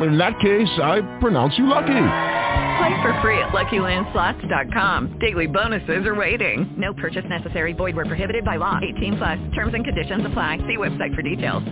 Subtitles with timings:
[0.00, 1.92] In that case, I pronounce you lucky.
[2.78, 5.18] Play for free at LuckyLandSlots.com.
[5.20, 6.74] Daily bonuses are waiting.
[6.76, 7.72] No purchase necessary.
[7.72, 8.80] Void where prohibited by law.
[8.96, 9.38] 18 plus.
[9.54, 10.58] Terms and conditions apply.
[10.66, 11.62] See website for details.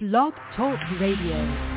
[0.00, 1.76] Blog Talk Radio.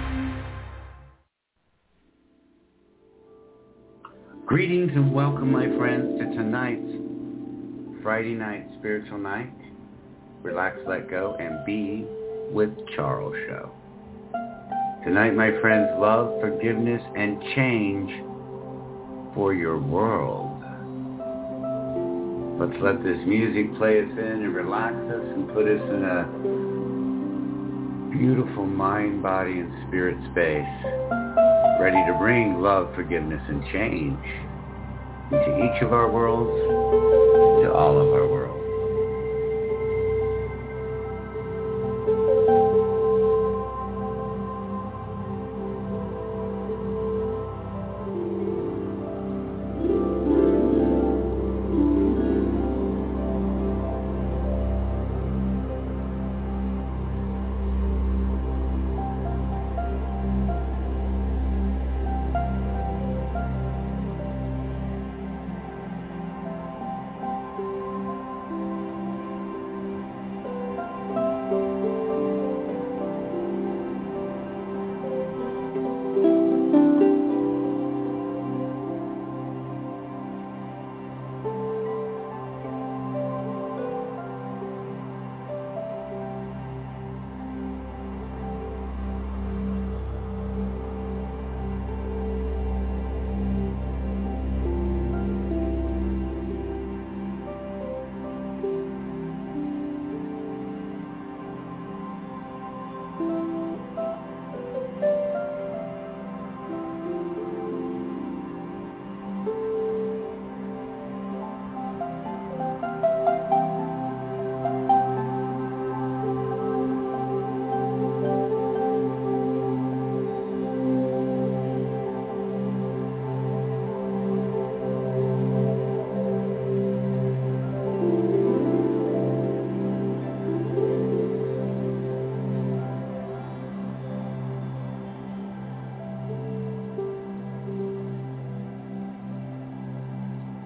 [4.47, 9.53] Greetings and welcome, my friends, to tonight's Friday night spiritual night.
[10.41, 12.03] Relax, let go, and be
[12.51, 13.71] with Charles show.
[15.03, 18.11] Tonight, my friends, love, forgiveness, and change
[19.33, 20.61] for your world.
[22.59, 26.25] Let's let this music play us in and relax us and put us in a
[28.11, 30.67] beautiful mind, body, and spirit space,
[31.79, 34.25] ready to bring love, forgiveness, and change
[35.31, 36.51] into each of our worlds,
[37.63, 38.68] to all of our worlds.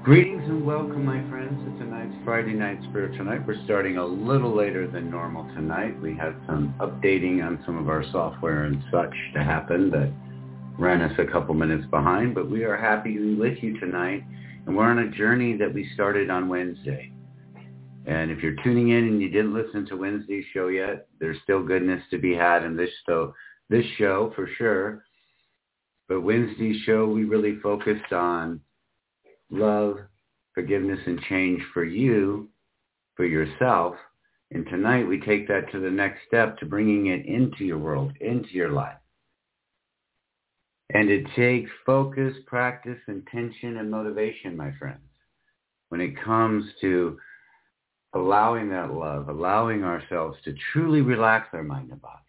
[0.03, 3.47] Greetings and welcome, my friends, to tonight's Friday Night Spiritual Night.
[3.47, 5.97] We're starting a little later than normal tonight.
[6.02, 10.12] We had some updating on some of our software and such to happen that
[10.78, 14.25] ran us a couple minutes behind, but we are happy to be with you tonight,
[14.66, 17.09] and we're on a journey that we started on Wednesday.
[18.06, 21.63] And if you're tuning in and you didn't listen to Wednesday's show yet, there's still
[21.63, 23.34] goodness to be had in this show,
[23.69, 25.06] this show for sure.
[26.09, 28.59] But Wednesday's show, we really focused on
[29.50, 29.98] love,
[30.54, 32.50] forgiveness, and change for you,
[33.16, 33.96] for yourself.
[34.52, 38.14] And tonight we take that to the next step to bringing it into your world,
[38.22, 38.98] into your life.
[40.94, 45.02] And it takes focus, practice, intention, and motivation, my friends,
[45.90, 47.18] when it comes to
[48.14, 52.20] allowing that love, allowing ourselves to truly relax our mind and bodies.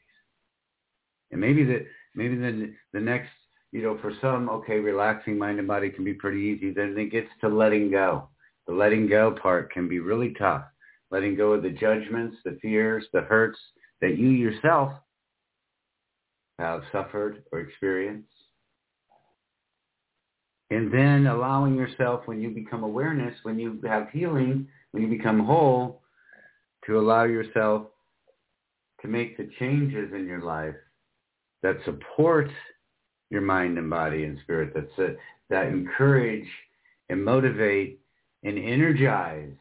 [1.31, 3.31] And maybe the maybe the the next
[3.75, 6.71] you know, for some, okay, relaxing mind and body can be pretty easy.
[6.71, 8.29] Then it gets to letting go.
[8.69, 10.63] The letting go part can be really tough.
[11.11, 13.59] Letting go of the judgments, the fears, the hurts
[14.01, 14.93] that you yourself
[16.61, 18.29] have suffered or experienced.
[20.71, 25.45] And then allowing yourself when you become awareness, when you have healing, when you become
[25.45, 26.01] whole,
[26.87, 27.89] to allow yourself
[29.03, 30.77] to make the changes in your life
[31.65, 32.49] that support
[33.31, 35.17] your mind and body and spirit that's a,
[35.51, 36.49] that encourage
[37.09, 38.01] and motivate
[38.43, 39.53] and energize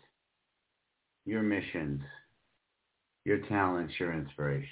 [1.26, 2.02] your missions,
[3.26, 4.70] your talents, your inspirations.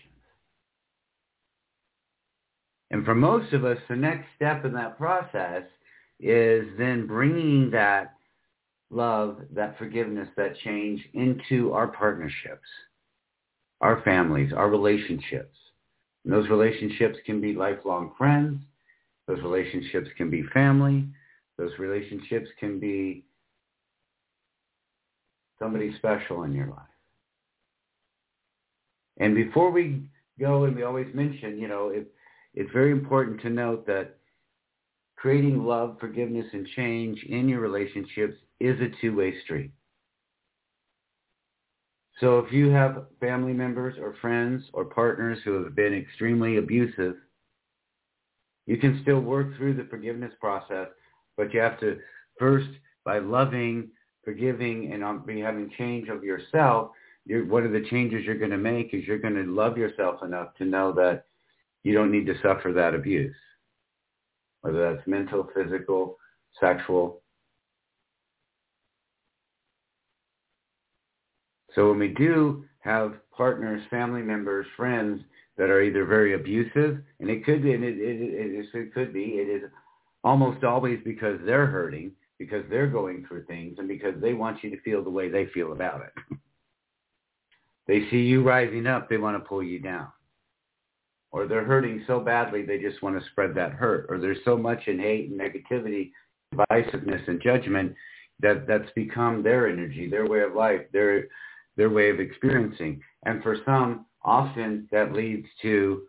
[2.92, 5.64] And for most of us, the next step in that process
[6.20, 8.16] is then bringing that
[8.90, 12.68] love, that forgiveness, that change into our partnerships,
[13.80, 15.58] our families, our relationships.
[16.26, 18.62] And those relationships can be lifelong friends.
[19.28, 21.08] Those relationships can be family.
[21.58, 23.26] Those relationships can be
[25.60, 26.78] somebody special in your life.
[29.20, 30.04] And before we
[30.40, 32.12] go and we always mention, you know, it,
[32.56, 34.18] it's very important to note that
[35.16, 39.72] creating love, forgiveness, and change in your relationships is a two-way street.
[42.20, 47.16] So if you have family members or friends or partners who have been extremely abusive,
[48.72, 50.88] you can still work through the forgiveness process,
[51.36, 52.00] but you have to
[52.40, 52.70] first,
[53.04, 53.90] by loving,
[54.24, 56.92] forgiving, and having change of yourself,
[57.28, 60.56] one of the changes you're going to make is you're going to love yourself enough
[60.58, 61.26] to know that
[61.84, 63.36] you don't need to suffer that abuse,
[64.62, 66.16] whether that's mental, physical,
[66.58, 67.22] sexual.
[71.76, 75.22] So when we do have partners, family members, friends
[75.58, 79.14] that are either very abusive, and it could be, and it, it, it, it could
[79.14, 79.70] be, it is
[80.24, 84.70] almost always because they're hurting, because they're going through things, and because they want you
[84.70, 86.38] to feel the way they feel about it.
[87.88, 90.08] they see you rising up, they want to pull you down.
[91.32, 94.08] Or they're hurting so badly, they just want to spread that hurt.
[94.10, 96.12] Or there's so much in hate and negativity,
[96.54, 97.96] divisiveness and judgment
[98.42, 101.28] that that's become their energy, their way of life, their
[101.78, 103.02] their way of experiencing.
[103.26, 106.04] And for some, often that leads to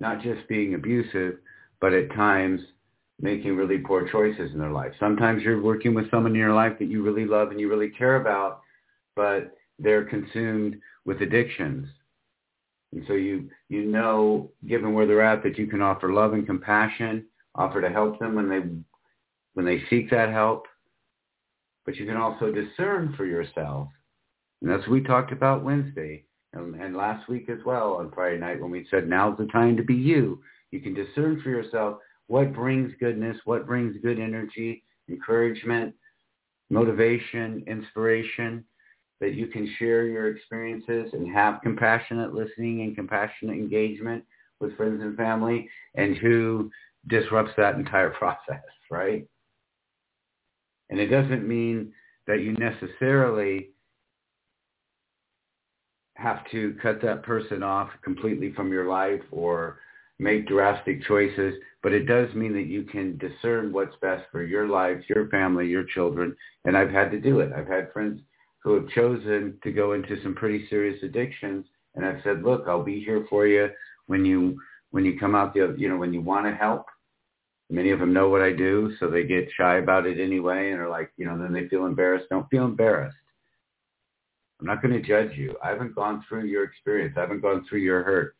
[0.00, 1.38] not just being abusive,
[1.80, 2.60] but at times
[3.20, 4.92] making really poor choices in their life.
[4.98, 7.90] Sometimes you're working with someone in your life that you really love and you really
[7.90, 8.62] care about,
[9.14, 11.86] but they're consumed with addictions.
[12.92, 16.44] And so you, you know, given where they're at, that you can offer love and
[16.44, 18.60] compassion, offer to help them when they,
[19.54, 20.66] when they seek that help.
[21.86, 23.88] But you can also discern for yourself.
[24.62, 28.38] And that's what we talked about Wednesday and, and last week as well on Friday
[28.38, 30.40] night when we said, now's the time to be you.
[30.70, 31.98] You can discern for yourself
[32.28, 35.94] what brings goodness, what brings good energy, encouragement,
[36.70, 38.64] motivation, inspiration,
[39.20, 44.24] that you can share your experiences and have compassionate listening and compassionate engagement
[44.60, 46.70] with friends and family and who
[47.08, 48.62] disrupts that entire process,
[48.92, 49.26] right?
[50.88, 51.92] And it doesn't mean
[52.28, 53.71] that you necessarily
[56.22, 59.80] have to cut that person off completely from your life or
[60.18, 64.68] make drastic choices, but it does mean that you can discern what's best for your
[64.68, 66.36] life, your family, your children.
[66.64, 67.52] And I've had to do it.
[67.52, 68.20] I've had friends
[68.62, 71.66] who have chosen to go into some pretty serious addictions.
[71.96, 73.68] And I've said, look, I'll be here for you
[74.06, 74.58] when you
[74.92, 76.86] when you come out the other, you know, when you want to help.
[77.70, 80.80] Many of them know what I do, so they get shy about it anyway and
[80.80, 82.26] are like, you know, then they feel embarrassed.
[82.28, 83.16] Don't feel embarrassed.
[84.62, 85.56] I'm not going to judge you.
[85.62, 87.14] I haven't gone through your experience.
[87.16, 88.36] I haven't gone through your hurt.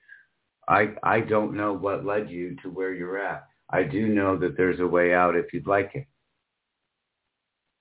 [0.69, 3.49] I I don't know what led you to where you're at.
[3.71, 6.07] I do know that there's a way out if you'd like it.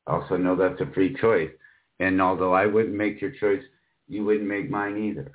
[0.08, 1.52] I also know that's a free choice.
[2.00, 3.62] And although I wouldn't make your choice,
[4.08, 5.34] you wouldn't make mine either.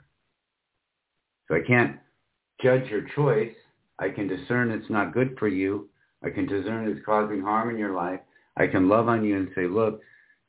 [1.47, 1.99] So I can't
[2.61, 3.55] judge your choice.
[4.00, 5.88] I can discern it's not good for you.
[6.25, 8.20] I can discern it's causing harm in your life.
[8.56, 10.00] I can love on you and say, look,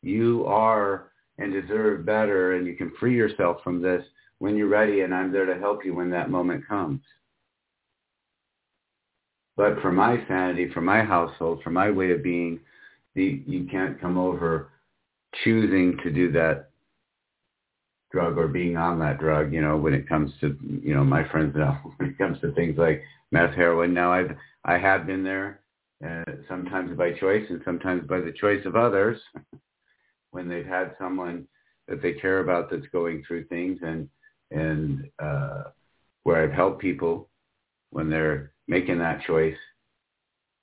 [0.02, 4.04] you are and deserve better and you can free yourself from this
[4.40, 7.02] when you're ready and I'm there to help you when that moment comes.
[9.56, 12.60] But for my sanity, for my household, for my way of being,
[13.16, 14.70] the, you can't come over
[15.44, 16.70] choosing to do that
[18.12, 21.28] drug or being on that drug, you know, when it comes to, you know, my
[21.30, 23.02] friends now, when it comes to things like
[23.32, 23.94] meth, heroin.
[23.94, 25.62] Now I've, I have been there
[26.06, 29.20] uh, sometimes by choice and sometimes by the choice of others
[30.32, 31.48] when they've had someone
[31.88, 34.10] that they care about that's going through things and,
[34.52, 35.64] and, uh,
[36.24, 37.30] where I've helped people
[37.92, 39.56] when they're making that choice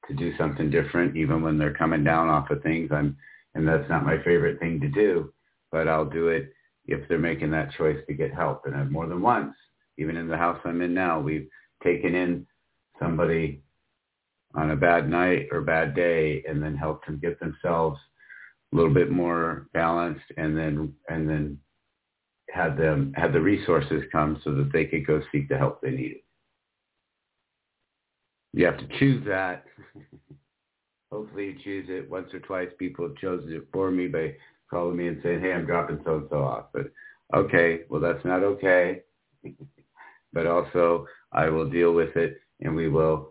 [0.08, 2.90] to do something different, even when they're coming down off of things.
[2.92, 3.16] I'm
[3.54, 5.32] and that's not my favorite thing to do,
[5.70, 6.52] but I'll do it
[6.86, 8.62] if they're making that choice to get help.
[8.66, 9.54] And I've more than once,
[9.96, 11.48] even in the house I'm in now, we've
[11.82, 12.46] taken in
[12.98, 13.62] somebody
[14.54, 17.98] on a bad night or bad day and then helped them get themselves
[18.74, 21.58] a little bit more balanced and then and then
[22.50, 25.90] had them had the resources come so that they could go seek the help they
[25.90, 26.18] needed.
[28.52, 29.64] You have to choose that
[31.14, 32.10] hopefully you choose it.
[32.10, 34.34] Once or twice people have chosen it for me by
[34.68, 36.66] calling me and saying, hey, I'm dropping so-and-so off.
[36.72, 36.90] But
[37.34, 39.02] okay, well, that's not okay.
[40.32, 43.30] but also I will deal with it and we will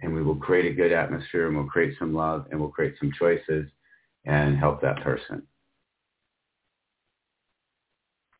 [0.00, 2.94] and we will create a good atmosphere and we'll create some love and we'll create
[3.00, 3.66] some choices
[4.26, 5.42] and help that person.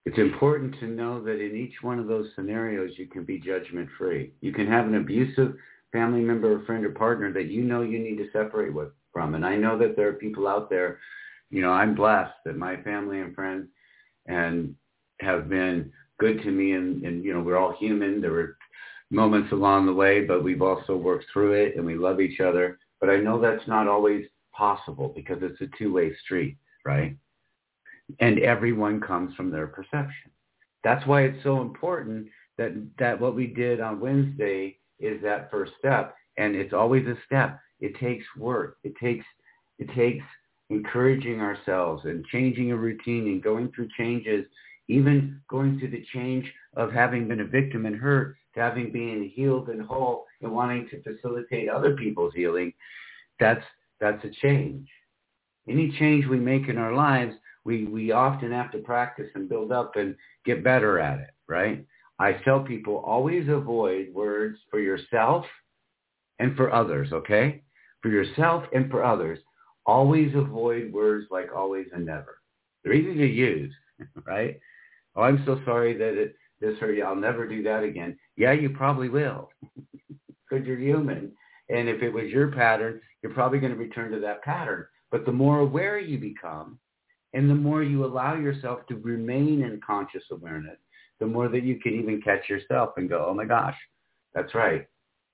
[0.05, 3.89] It's important to know that in each one of those scenarios, you can be judgment
[3.99, 4.33] free.
[4.41, 5.57] You can have an abusive
[5.93, 9.35] family member or friend or partner that you know you need to separate with from.
[9.35, 10.99] And I know that there are people out there,
[11.51, 13.69] you know, I'm blessed that my family and friends
[14.27, 14.75] and
[15.21, 18.21] have been good to me and, and you know, we're all human.
[18.21, 18.57] There were
[19.11, 22.79] moments along the way, but we've also worked through it and we love each other.
[23.01, 24.27] But I know that's not always
[24.57, 27.17] possible because it's a two-way street, right?
[28.21, 30.31] And everyone comes from their perception.
[30.85, 35.73] That's why it's so important that, that what we did on Wednesday is that first
[35.79, 36.15] step.
[36.39, 37.59] And it's always a step.
[37.81, 38.79] It takes work.
[38.85, 39.25] It takes,
[39.79, 40.25] it takes
[40.71, 44.47] encouraging ourselves and changing a routine and going through changes,
[44.89, 49.31] even going through the change of having been a victim and hurt to having been
[49.35, 52.73] healed and whole and wanting to facilitate other people's healing.
[53.41, 53.65] That's,
[54.01, 54.89] that's a change.
[55.69, 57.35] Any change we make in our lives,
[57.65, 61.85] we, we often have to practice and build up and get better at it, right?
[62.19, 65.45] I tell people always avoid words for yourself
[66.39, 67.63] and for others, okay?
[68.03, 69.39] For yourself and for others.
[69.85, 72.39] Always avoid words like always and never.
[72.83, 73.75] They're easy to use,
[74.27, 74.59] right?
[75.15, 77.05] Oh, I'm so sorry that it, this hurt you.
[77.05, 78.19] I'll never do that again.
[78.37, 79.51] Yeah, you probably will
[80.49, 81.33] because you're human.
[81.69, 84.87] And if it was your pattern, you're probably going to return to that pattern.
[85.11, 86.79] But the more aware you become
[87.33, 90.79] and the more you allow yourself to remain in conscious awareness,
[91.21, 93.77] the more that you can even catch yourself and go, oh my gosh,
[94.35, 94.87] that's right.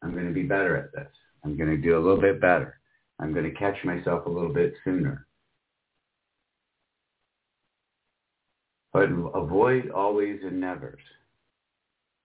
[0.02, 1.12] I'm going to be better at this.
[1.44, 2.78] I'm going to do a little bit better.
[3.18, 5.26] I'm going to catch myself a little bit sooner.
[8.92, 11.00] But avoid always and nevers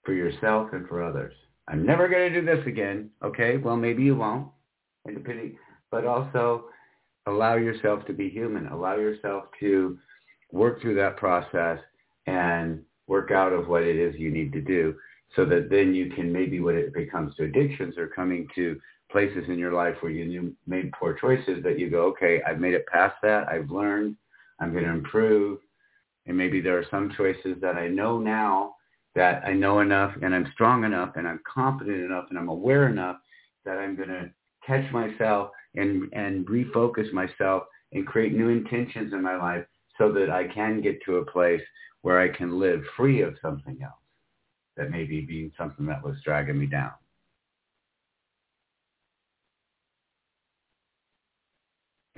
[0.04, 1.34] for yourself and for others.
[1.68, 3.10] I'm never going to do this again.
[3.24, 4.48] Okay, well, maybe you won't.
[5.92, 6.66] But also
[7.26, 8.68] allow yourself to be human.
[8.68, 9.98] Allow yourself to
[10.52, 11.80] work through that process
[12.26, 14.96] and work out of what it is you need to do
[15.36, 18.80] so that then you can maybe when it becomes to addictions or coming to
[19.12, 22.74] places in your life where you made poor choices that you go, okay, I've made
[22.74, 23.48] it past that.
[23.48, 24.16] I've learned.
[24.60, 25.60] I'm going to improve.
[26.26, 28.76] And maybe there are some choices that I know now
[29.18, 32.88] that I know enough and I'm strong enough and I'm confident enough and I'm aware
[32.88, 33.18] enough
[33.66, 34.30] that I'm going to
[34.66, 39.66] catch myself and, and refocus myself and create new intentions in my life
[39.98, 41.62] so that I can get to a place
[42.04, 43.94] where I can live free of something else
[44.78, 46.92] that may be being something that was dragging me down.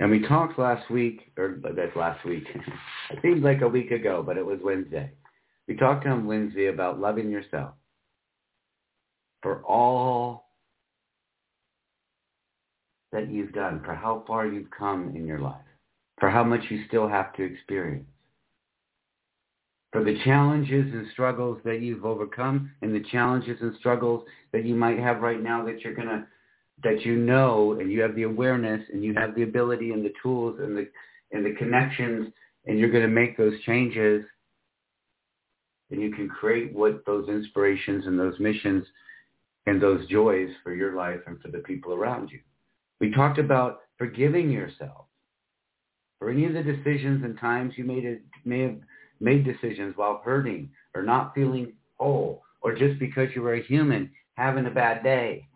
[0.00, 2.44] And we talked last week, or that's last week.
[3.10, 5.10] it seems like a week ago, but it was Wednesday.
[5.68, 7.74] We talked on Wednesday about loving yourself
[9.42, 10.50] for all
[13.12, 15.56] that you've done, for how far you've come in your life,
[16.18, 18.06] for how much you still have to experience,
[19.92, 24.74] for the challenges and struggles that you've overcome and the challenges and struggles that you
[24.74, 26.26] might have right now that you're going to
[26.82, 30.12] that you know and you have the awareness and you have the ability and the
[30.22, 30.88] tools and the
[31.32, 32.32] and the connections
[32.66, 34.24] and you're going to make those changes
[35.90, 38.84] and you can create what those inspirations and those missions
[39.66, 42.40] and those joys for your life and for the people around you.
[43.00, 45.06] We talked about forgiving yourself
[46.18, 48.76] for any of the decisions and times you made it, may have
[49.20, 54.10] made decisions while hurting or not feeling whole or just because you were a human
[54.34, 55.46] having a bad day.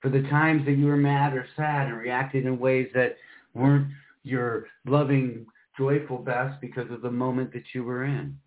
[0.00, 3.16] For the times that you were mad or sad and reacted in ways that
[3.54, 3.88] weren't
[4.24, 8.38] your loving, joyful best because of the moment that you were in.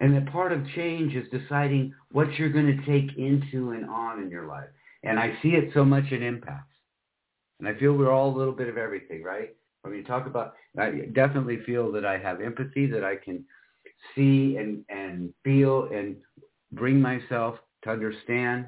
[0.00, 4.20] And that part of change is deciding what you're going to take into and on
[4.20, 4.68] in your life.
[5.04, 6.64] And I see it so much in empaths.
[7.60, 9.54] And I feel we're all a little bit of everything, right?
[9.82, 13.44] When you talk about, I definitely feel that I have empathy, that I can
[14.14, 16.16] see and, and feel and
[16.72, 18.66] bring myself to understand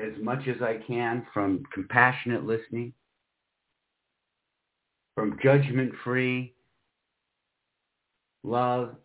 [0.00, 2.92] as much as I can from compassionate listening,
[5.14, 6.52] from judgment-free
[8.42, 8.96] love.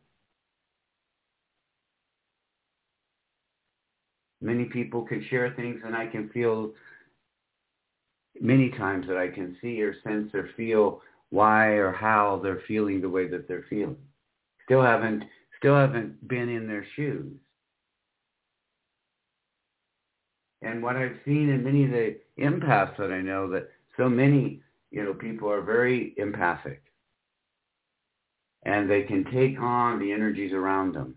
[4.42, 6.72] Many people can share things and I can feel
[8.40, 13.02] many times that I can see or sense or feel why or how they're feeling
[13.02, 13.98] the way that they're feeling.
[14.66, 15.24] Still haven't
[15.58, 17.36] still haven't been in their shoes.
[20.62, 24.62] And what I've seen in many of the empaths that I know that so many,
[24.92, 26.82] you know, people are very empathic.
[28.64, 31.16] And they can take on the energies around them.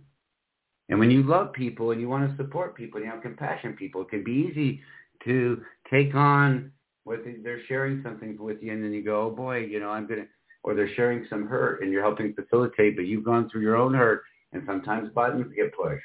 [0.88, 3.73] And when you love people and you want to support people and you have compassion
[3.73, 4.81] people, it can be easy
[5.25, 6.71] to take on
[7.05, 10.07] what they're sharing something with you and then you go, oh boy, you know, I'm
[10.07, 10.26] going to,
[10.62, 13.95] or they're sharing some hurt and you're helping facilitate, but you've gone through your own
[13.95, 16.05] hurt and sometimes buttons get pushed.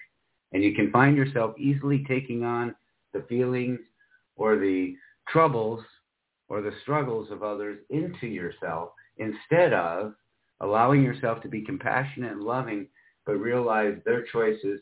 [0.53, 2.73] And you can find yourself easily taking on
[3.13, 3.79] the feelings
[4.35, 4.95] or the
[5.27, 5.83] troubles
[6.49, 10.13] or the struggles of others into yourself instead of
[10.61, 12.87] allowing yourself to be compassionate and loving,
[13.25, 14.79] but realize their choices,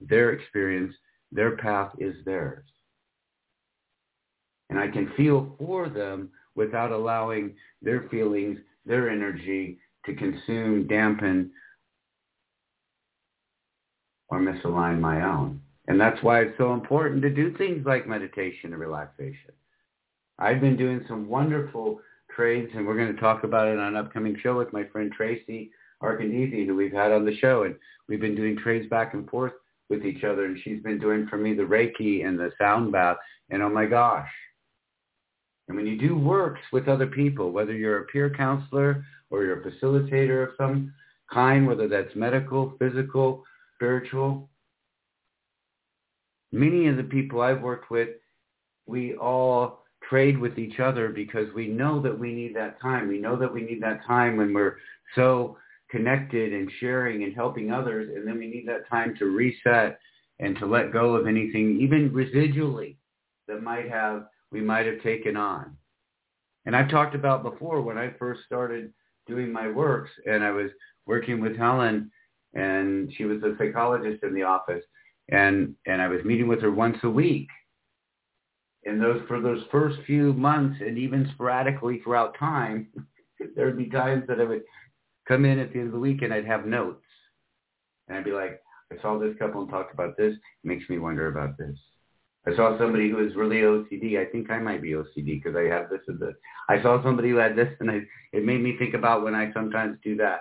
[0.00, 0.94] their experience,
[1.30, 2.64] their path is theirs.
[4.70, 11.50] And I can feel for them without allowing their feelings, their energy to consume, dampen,
[14.28, 15.60] or misalign my own.
[15.88, 19.52] And that's why it's so important to do things like meditation and relaxation.
[20.42, 22.00] I've been doing some wonderful
[22.34, 25.12] trades, and we're going to talk about it on an upcoming show with my friend
[25.16, 25.70] Tracy
[26.02, 27.62] Arcandisi, who we've had on the show.
[27.62, 27.76] And
[28.08, 29.52] we've been doing trades back and forth
[29.88, 33.18] with each other, and she's been doing for me the Reiki and the sound bath.
[33.50, 34.28] And oh my gosh.
[35.68, 39.60] And when you do works with other people, whether you're a peer counselor or you're
[39.60, 40.92] a facilitator of some
[41.32, 43.44] kind, whether that's medical, physical,
[43.76, 44.50] spiritual,
[46.50, 48.08] many of the people I've worked with,
[48.86, 53.08] we all trade with each other because we know that we need that time.
[53.08, 54.76] We know that we need that time when we're
[55.14, 55.56] so
[55.90, 58.10] connected and sharing and helping others.
[58.14, 59.98] And then we need that time to reset
[60.40, 62.96] and to let go of anything, even residually,
[63.48, 65.76] that might have we might have taken on.
[66.66, 68.92] And I've talked about before when I first started
[69.26, 70.70] doing my works and I was
[71.06, 72.10] working with Helen
[72.54, 74.84] and she was a psychologist in the office
[75.30, 77.48] and and I was meeting with her once a week
[78.84, 82.88] and those for those first few months and even sporadically throughout time,
[83.56, 84.62] there would be times that I would
[85.28, 87.04] come in at the end of the week and I'd have notes.
[88.08, 88.60] And I'd be like,
[88.92, 90.34] I saw this couple and talked about this.
[90.34, 91.76] It makes me wonder about this.
[92.46, 94.18] I saw somebody who was really OCD.
[94.18, 96.34] I think I might be OCD because I have this and this.
[96.68, 98.00] I saw somebody who had this and I,
[98.32, 100.40] it made me think about when I sometimes do that.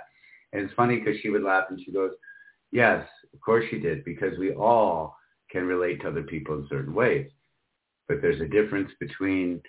[0.52, 2.12] And it's funny because she would laugh and she goes,
[2.72, 5.16] yes, of course she did because we all
[5.52, 7.30] can relate to other people in certain ways
[8.08, 9.62] but there's a difference between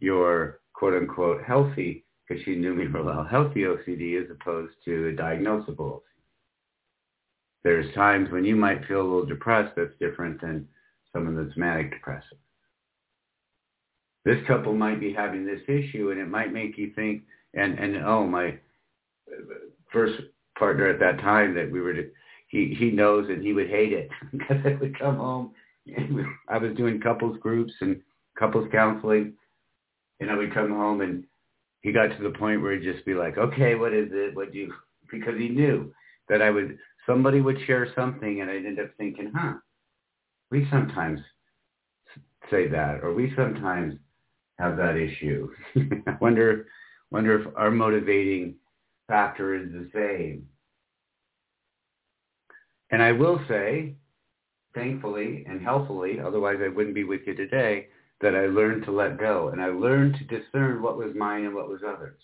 [0.00, 5.08] your quote unquote healthy, because she knew me for while, healthy OCD as opposed to
[5.08, 6.00] a diagnosable.
[7.64, 10.68] There's times when you might feel a little depressed that's different than
[11.12, 12.38] someone that's manic depressive.
[14.24, 17.22] This couple might be having this issue and it might make you think,
[17.54, 18.58] and, and oh, my
[19.92, 20.20] first
[20.58, 22.10] partner at that time that we were, to,
[22.48, 25.52] he, he knows and he would hate it because I would come home
[26.48, 28.00] I was doing couples groups and
[28.38, 29.34] couples counseling,
[30.20, 31.24] and I would come home and
[31.82, 34.34] he got to the point where he'd just be like, okay, what is it?
[34.34, 34.74] What do you,
[35.10, 35.92] because he knew
[36.28, 39.54] that I would, somebody would share something and I'd end up thinking, huh,
[40.50, 41.20] we sometimes
[42.50, 43.94] say that, or we sometimes
[44.58, 45.50] have that issue.
[45.76, 46.66] I wonder,
[47.10, 48.56] wonder if our motivating
[49.06, 50.48] factor is the same.
[52.90, 53.94] And I will say,
[54.78, 57.88] thankfully and healthfully, otherwise I wouldn't be with you today,
[58.20, 61.54] that I learned to let go and I learned to discern what was mine and
[61.54, 62.20] what was others.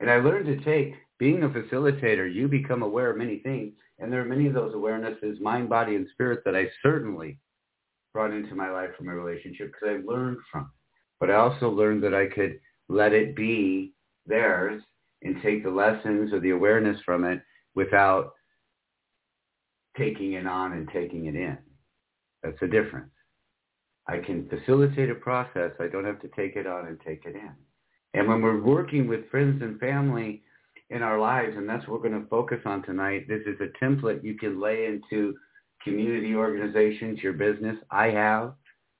[0.00, 3.72] And I learned to take, being a facilitator, you become aware of many things.
[3.98, 7.38] And there are many of those awarenesses, mind, body, and spirit that I certainly
[8.12, 10.70] brought into my life from my relationship because I learned from.
[11.20, 13.92] But I also learned that I could let it be
[14.26, 14.82] theirs
[15.22, 17.40] and take the lessons or the awareness from it
[17.74, 18.32] without
[19.96, 21.56] taking it on and taking it in.
[22.42, 23.10] That's the difference.
[24.08, 25.72] I can facilitate a process.
[25.78, 27.52] I don't have to take it on and take it in.
[28.14, 30.42] And when we're working with friends and family
[30.90, 33.84] in our lives, and that's what we're going to focus on tonight, this is a
[33.84, 35.34] template you can lay into
[35.82, 37.76] community organizations, your business.
[37.90, 38.54] I have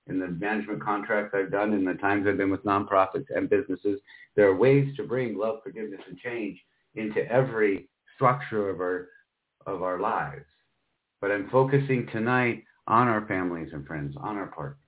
[0.06, 4.00] in the management contracts I've done in the times I've been with nonprofits and businesses.
[4.34, 6.58] There are ways to bring love, forgiveness, and change
[6.94, 9.08] into every structure of our
[9.66, 10.44] of our lives.
[11.20, 14.78] But I'm focusing tonight on our families and friends, on our partners.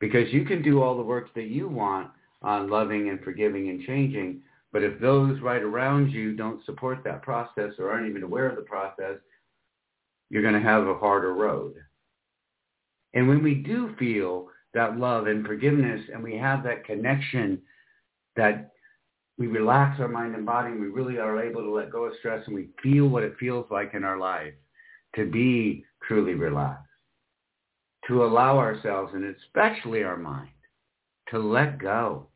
[0.00, 2.10] Because you can do all the work that you want
[2.42, 4.40] on loving and forgiving and changing,
[4.72, 8.56] but if those right around you don't support that process or aren't even aware of
[8.56, 9.16] the process,
[10.30, 11.74] you're going to have a harder road.
[13.12, 17.60] And when we do feel that love and forgiveness and we have that connection
[18.36, 18.70] that
[19.36, 22.12] we relax our mind and body and we really are able to let go of
[22.20, 24.54] stress and we feel what it feels like in our life,
[25.16, 26.86] to be truly relaxed,
[28.08, 30.50] to allow ourselves, and especially our mind,
[31.30, 32.26] to let go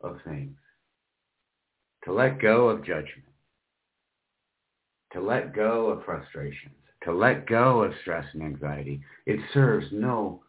[0.00, 0.56] of things,
[2.04, 3.24] to let go of judgment,
[5.12, 9.00] to let go of frustrations, to let go of stress and anxiety.
[9.26, 10.42] It serves no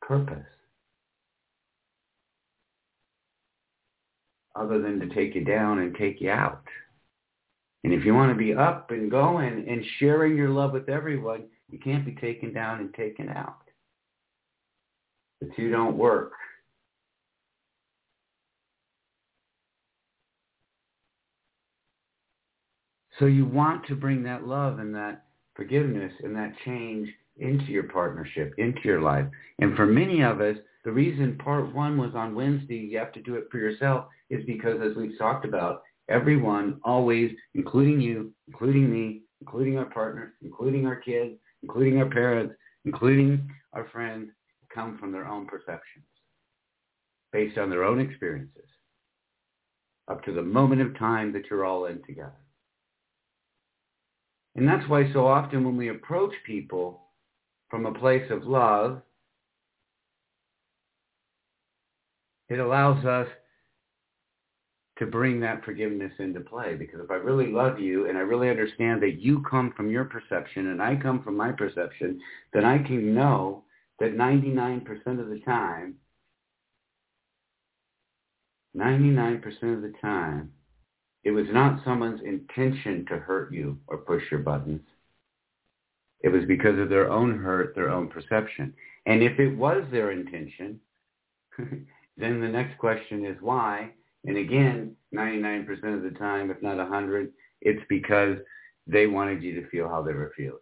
[0.00, 0.46] purpose
[4.56, 6.65] other than to take you down and take you out.
[7.84, 11.44] And if you want to be up and going and sharing your love with everyone,
[11.70, 13.58] you can't be taken down and taken out.
[15.40, 16.32] The two don't work.
[23.18, 27.08] So you want to bring that love and that forgiveness and that change
[27.38, 29.26] into your partnership, into your life.
[29.58, 33.22] And for many of us, the reason part one was on Wednesday, you have to
[33.22, 38.90] do it for yourself, is because as we've talked about, everyone always, including you, including
[38.90, 44.30] me, including our partners, including our kids, including our parents, including our friends,
[44.72, 46.04] come from their own perceptions
[47.32, 48.68] based on their own experiences
[50.08, 52.32] up to the moment of time that you're all in together.
[54.54, 57.02] And that's why so often when we approach people
[57.68, 59.02] from a place of love,
[62.48, 63.26] it allows us
[64.98, 66.74] to bring that forgiveness into play.
[66.74, 70.04] Because if I really love you and I really understand that you come from your
[70.04, 72.20] perception and I come from my perception,
[72.52, 73.64] then I can know
[74.00, 74.86] that 99%
[75.20, 75.96] of the time,
[78.76, 80.52] 99% of the time,
[81.24, 84.82] it was not someone's intention to hurt you or push your buttons.
[86.20, 88.74] It was because of their own hurt, their own perception.
[89.06, 90.80] And if it was their intention,
[91.58, 93.90] then the next question is why?
[94.26, 98.36] And again, 99% of the time, if not 100, it's because
[98.86, 100.58] they wanted you to feel how they were feeling.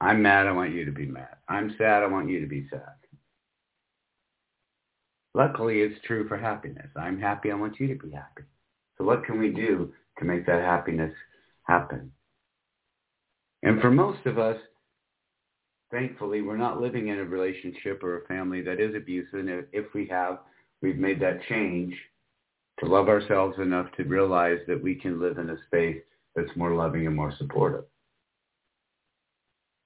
[0.00, 1.36] I'm mad, I want you to be mad.
[1.48, 2.94] I'm sad, I want you to be sad.
[5.34, 6.88] Luckily, it's true for happiness.
[6.96, 7.52] I'm happy.
[7.52, 8.42] I want you to be happy.
[8.98, 11.12] So what can we do to make that happiness
[11.62, 12.10] happen?
[13.62, 14.56] And for most of us,
[15.90, 19.34] thankfully, we're not living in a relationship or a family that is abusive.
[19.34, 20.38] And if we have,
[20.82, 21.94] we've made that change
[22.80, 26.00] to love ourselves enough to realize that we can live in a space
[26.34, 27.84] that's more loving and more supportive.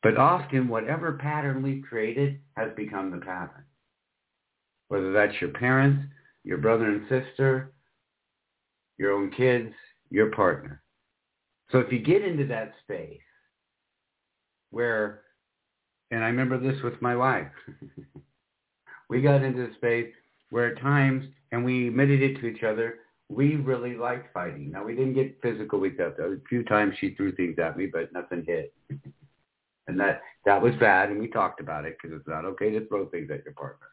[0.03, 3.65] But often, whatever pattern we've created has become the pattern
[4.89, 6.05] whether that's your parents,
[6.45, 7.73] your brother and sister,
[8.97, 9.73] your own kids,
[10.11, 10.83] your partner.
[11.73, 13.19] So if you get into that space
[14.71, 15.23] where,
[16.11, 17.51] and I remember this with my wife,
[19.09, 20.13] we got into the space
[20.55, 24.71] where at times, and we admitted it to each other, we really liked fighting.
[24.71, 26.19] Now we didn't get physical with that.
[26.21, 28.73] A few times she threw things at me, but nothing hit.
[29.89, 32.87] and that that was bad, and we talked about it because it's not okay to
[32.87, 33.89] throw things at your partner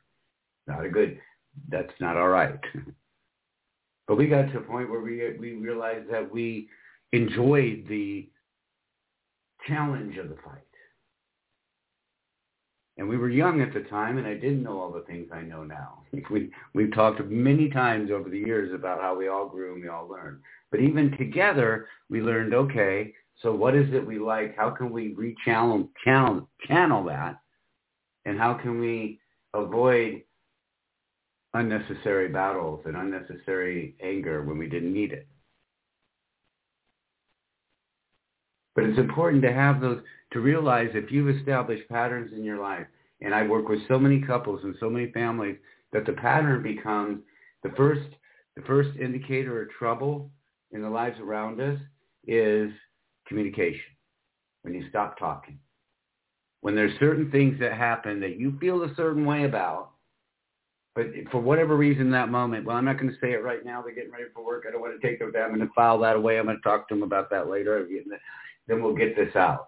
[0.68, 1.20] not a good,
[1.70, 2.60] that's not all right.
[4.08, 6.70] but we got to a point where we, we realized that we
[7.12, 8.30] enjoyed the
[9.68, 10.62] challenge of the fight.
[13.02, 15.42] And we were young at the time, and I didn't know all the things I
[15.42, 16.04] know now.
[16.30, 19.90] We, we've talked many times over the years about how we all grew and we
[19.90, 20.38] all learned.
[20.70, 23.12] But even together, we learned, okay,
[23.42, 24.56] so what is it we like?
[24.56, 27.40] How can we re-channel channel, channel that?
[28.26, 29.20] And how can we
[29.56, 30.22] avoid
[31.56, 35.28] unnecessary battles and unnecessary anger when we didn't need it.
[38.76, 40.02] But it's important to have those,
[40.34, 42.88] to realize if you've established patterns in your life,
[43.22, 45.58] and I work with so many couples and so many families,
[45.94, 47.20] that the pattern becomes
[47.64, 48.08] the first,
[48.56, 50.32] the first indicator of trouble
[50.72, 51.80] in the lives around us
[52.26, 52.72] is
[53.28, 53.82] communication.
[54.62, 55.60] When you stop talking.
[56.62, 59.92] When there's certain things that happen that you feel a certain way about,
[60.94, 63.82] but for whatever reason, that moment, well, I'm not going to say it right now.
[63.82, 64.66] They're getting ready for work.
[64.68, 65.32] I don't want to take them.
[65.36, 66.38] I'm going to file that away.
[66.38, 67.88] I'm going to talk to them about that later.
[68.68, 69.68] Then we'll get this out.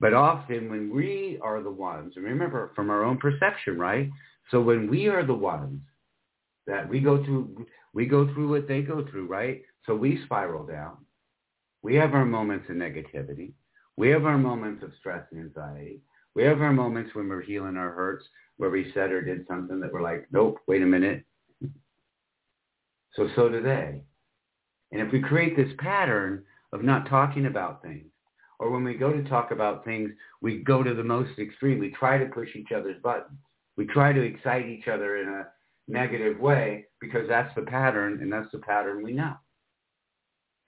[0.00, 4.10] But often when we are the ones, and remember from our own perception, right?
[4.50, 5.80] So when we are the ones
[6.66, 9.62] that we go through, we go through what they go through, right?
[9.86, 10.96] So we spiral down.
[11.82, 13.52] We have our moments of negativity.
[13.96, 16.00] We have our moments of stress and anxiety.
[16.34, 18.24] We have our moments when we're healing our hurts
[18.56, 21.24] where we said or did something that we're like, nope, wait a minute.
[23.14, 24.02] So, so do they.
[24.92, 28.06] And if we create this pattern of not talking about things,
[28.58, 30.10] or when we go to talk about things,
[30.42, 31.78] we go to the most extreme.
[31.78, 33.38] We try to push each other's buttons.
[33.76, 35.46] We try to excite each other in a
[35.88, 39.34] negative way because that's the pattern and that's the pattern we know.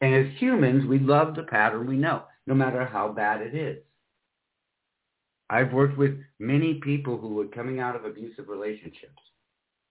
[0.00, 3.78] And as humans, we love the pattern we know, no matter how bad it is.
[5.50, 9.22] I've worked with many people who were coming out of abusive relationships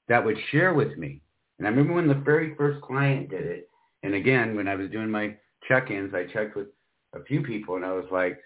[0.07, 1.21] that would share with me.
[1.59, 3.69] And I remember when the very first client did it,
[4.01, 5.35] and again, when I was doing my
[5.67, 6.67] check-ins, I checked with
[7.13, 8.39] a few people and I was like,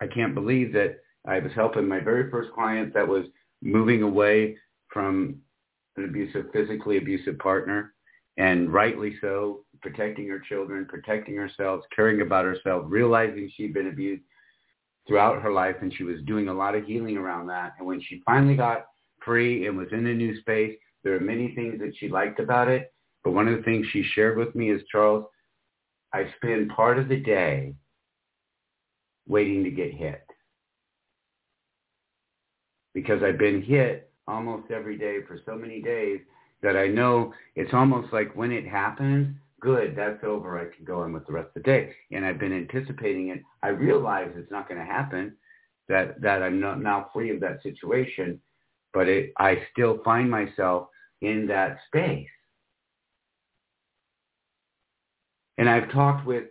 [0.00, 3.26] I can't believe that I was helping my very first client that was
[3.62, 4.56] moving away
[4.92, 5.36] from
[5.96, 7.94] an abusive, physically abusive partner
[8.36, 14.22] and rightly so, protecting her children, protecting herself, caring about herself, realizing she'd been abused
[15.06, 17.72] throughout her life, and she was doing a lot of healing around that.
[17.78, 18.86] And when she finally got
[19.24, 22.68] free and was in a new space, there are many things that she liked about
[22.68, 22.92] it.
[23.24, 25.24] But one of the things she shared with me is, Charles,
[26.12, 27.74] I spend part of the day
[29.28, 30.24] waiting to get hit.
[32.94, 36.20] Because I've been hit almost every day for so many days
[36.62, 40.58] that I know it's almost like when it happens, good, that's over.
[40.58, 41.92] I can go on with the rest of the day.
[42.10, 43.42] And I've been anticipating it.
[43.62, 45.36] I realize it's not going to happen,
[45.88, 48.40] that, that I'm not, now free of that situation,
[48.92, 50.88] but it, I still find myself
[51.20, 52.28] in that space.
[55.60, 56.44] And I've talked with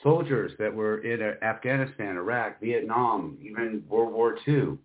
[0.00, 4.78] soldiers that were in Afghanistan, Iraq, Vietnam, even World War II,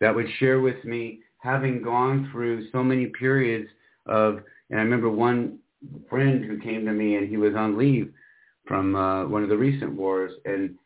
[0.00, 3.68] that would share with me having gone through so many periods
[4.06, 4.38] of,
[4.70, 5.58] and I remember one
[6.08, 8.10] friend who came to me and he was on leave
[8.66, 10.76] from uh, one of the recent wars, and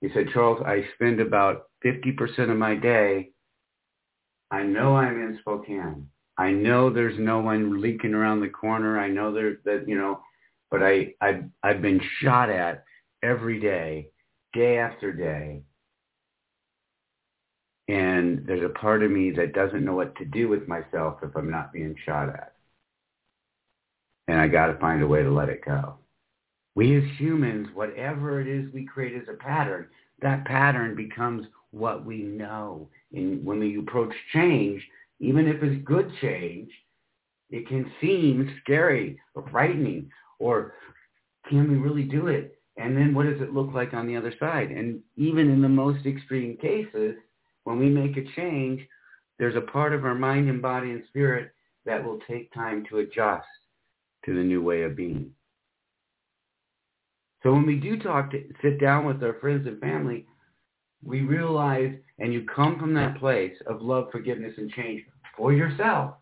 [0.00, 3.28] he said, Charles, I spend about 50% of my day,
[4.50, 6.08] I know I'm in Spokane.
[6.38, 8.98] I know there's no one leaking around the corner.
[8.98, 10.20] I know there that, you know,
[10.70, 12.84] but I, I, I've been shot at
[13.22, 14.08] every day,
[14.52, 15.62] day after day.
[17.88, 21.34] And there's a part of me that doesn't know what to do with myself if
[21.34, 22.54] I'm not being shot at.
[24.28, 25.94] And I got to find a way to let it go.
[26.76, 29.88] We as humans, whatever it is we create as a pattern,
[30.20, 32.88] that pattern becomes what we know.
[33.12, 34.86] And when we approach change,
[35.20, 36.70] even if it's good change,
[37.50, 40.74] it can seem scary or frightening or
[41.48, 42.60] can we really do it?
[42.76, 44.70] And then what does it look like on the other side?
[44.70, 47.16] And even in the most extreme cases,
[47.64, 48.80] when we make a change,
[49.38, 51.52] there's a part of our mind and body and spirit
[51.86, 53.46] that will take time to adjust
[54.24, 55.30] to the new way of being.
[57.42, 60.26] So when we do talk to sit down with our friends and family,
[61.02, 65.02] we realize and you come from that place of love, forgiveness, and change
[65.36, 66.14] for yourself.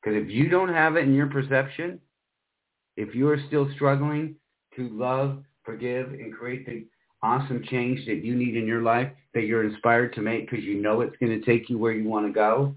[0.00, 2.00] Because if you don't have it in your perception,
[2.96, 4.36] if you are still struggling
[4.76, 6.84] to love, forgive, and create the
[7.22, 10.80] awesome change that you need in your life that you're inspired to make because you
[10.80, 12.74] know it's going to take you where you want to go,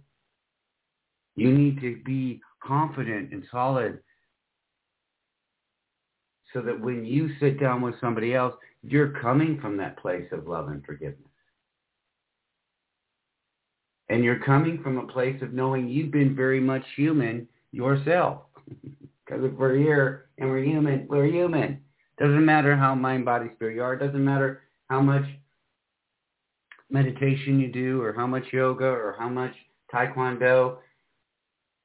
[1.35, 3.99] you need to be confident and solid
[6.53, 10.47] so that when you sit down with somebody else, you're coming from that place of
[10.47, 11.19] love and forgiveness.
[14.15, 18.43] And you're coming from a place of knowing you've been very much human yourself.
[19.25, 21.81] Because if we're here and we're human, we're human.
[22.19, 23.95] Doesn't matter how mind, body, spirit you are.
[23.95, 25.23] Doesn't matter how much
[26.91, 29.51] meditation you do or how much yoga or how much
[29.91, 30.77] taekwondo.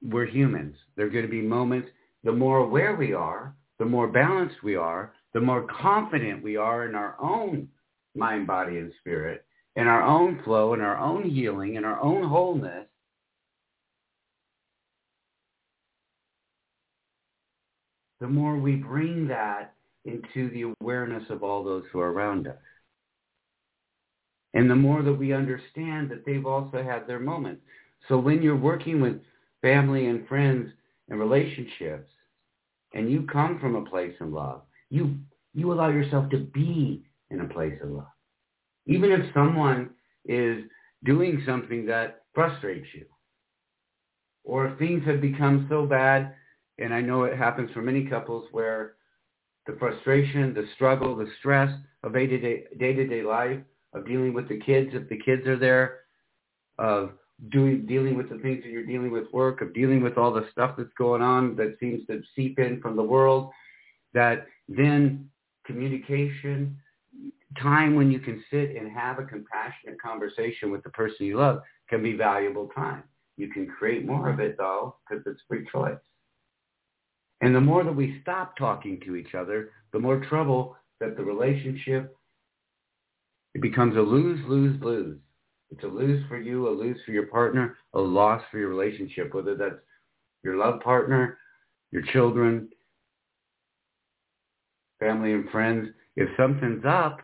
[0.03, 0.77] We're humans.
[0.97, 1.89] There are going to be moments.
[2.25, 6.87] The more aware we are, the more balanced we are, the more confident we are
[6.87, 7.69] in our own
[8.15, 12.23] mind, body, and spirit, in our own flow, in our own healing, in our own
[12.23, 12.87] wholeness,
[18.21, 22.57] the more we bring that into the awareness of all those who are around us.
[24.55, 27.63] And the more that we understand that they've also had their moments.
[28.09, 29.21] So when you're working with
[29.63, 30.71] family and friends
[31.09, 32.11] and relationships,
[32.93, 35.17] and you come from a place of love, you
[35.55, 38.07] you allow yourself to be in a place of love.
[38.91, 39.91] Even if someone
[40.25, 40.65] is
[41.05, 43.07] doing something that frustrates you,
[44.43, 46.35] or if things have become so bad,
[46.79, 48.95] and I know it happens for many couples where
[49.67, 51.71] the frustration, the struggle, the stress
[52.03, 53.61] of day-to-day, day-to-day life,
[53.93, 56.01] of dealing with the kids if the kids are there,
[56.79, 57.13] of
[57.53, 60.49] doing dealing with the things that you're dealing with work, of dealing with all the
[60.51, 63.51] stuff that's going on that seems to seep in from the world,
[64.15, 65.29] that then
[65.65, 66.77] communication,
[67.59, 71.61] time when you can sit and have a compassionate conversation with the person you love
[71.89, 73.03] can be valuable time.
[73.37, 75.99] You can create more of it though because it's free choice.
[77.41, 81.25] And the more that we stop talking to each other, the more trouble that the
[81.25, 82.17] relationship,
[83.55, 85.19] it becomes a lose, lose, lose.
[85.71, 89.33] It's a lose for you, a lose for your partner, a loss for your relationship,
[89.35, 89.81] whether that's
[90.43, 91.39] your love partner,
[91.91, 92.69] your children,
[94.99, 95.89] family and friends.
[96.17, 97.21] If something's up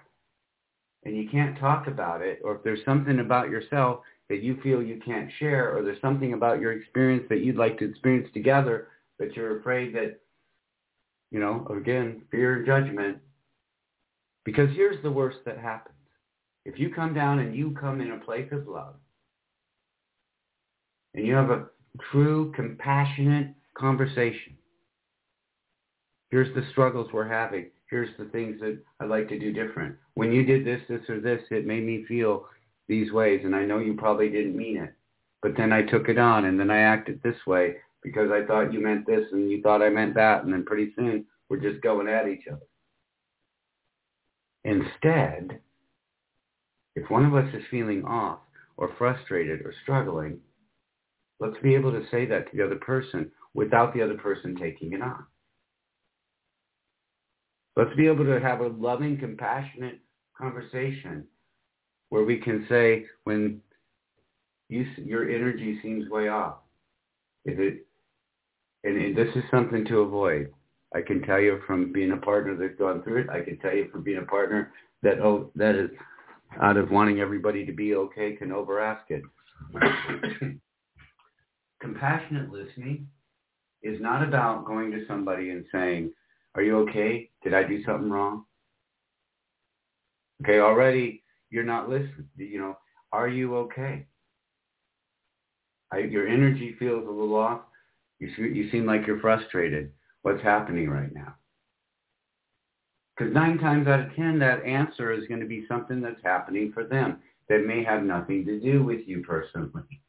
[1.06, 4.82] and you can't talk about it, or if there's something about yourself that you feel
[4.82, 8.88] you can't share, or there's something about your experience that you'd like to experience together,
[9.16, 10.18] but you're afraid that,
[11.30, 13.18] you know, again, fear and judgment.
[14.44, 15.94] Because here's the worst that happens.
[16.64, 18.96] If you come down and you come in a place of love,
[21.14, 21.66] and you have a
[22.10, 24.56] true, compassionate conversation,
[26.32, 27.70] here's the struggles we're having.
[27.90, 29.96] Here's the things that I'd like to do different.
[30.14, 32.46] When you did this, this, or this, it made me feel
[32.88, 34.92] these ways, and I know you probably didn't mean it.
[35.42, 38.72] But then I took it on, and then I acted this way because I thought
[38.72, 41.82] you meant this, and you thought I meant that, and then pretty soon we're just
[41.82, 42.66] going at each other.
[44.64, 45.60] Instead,
[46.96, 48.40] if one of us is feeling off
[48.76, 50.38] or frustrated or struggling,
[51.38, 54.92] let's be able to say that to the other person without the other person taking
[54.92, 55.24] it on.
[57.76, 60.00] Let's be able to have a loving, compassionate
[60.36, 61.24] conversation
[62.08, 63.60] where we can say when
[64.68, 66.56] you, your energy seems way off,
[67.44, 67.86] is it,
[68.84, 70.52] and this is something to avoid.
[70.94, 73.30] I can tell you from being a partner that's gone through it.
[73.30, 75.90] I can tell you from being a partner that oh that is
[76.62, 79.22] out of wanting everybody to be okay can overask it.
[81.80, 83.08] Compassionate listening
[83.82, 86.12] is not about going to somebody and saying,
[86.56, 87.30] are you okay?
[87.44, 88.44] Did I do something wrong?
[90.42, 92.28] Okay, already you're not listening.
[92.36, 92.78] You know,
[93.12, 94.06] are you okay?
[95.92, 97.60] I, your energy feels a little off.
[98.18, 99.92] You, you seem like you're frustrated.
[100.22, 101.34] What's happening right now?
[103.16, 106.72] Because nine times out of ten, that answer is going to be something that's happening
[106.72, 110.02] for them that may have nothing to do with you personally.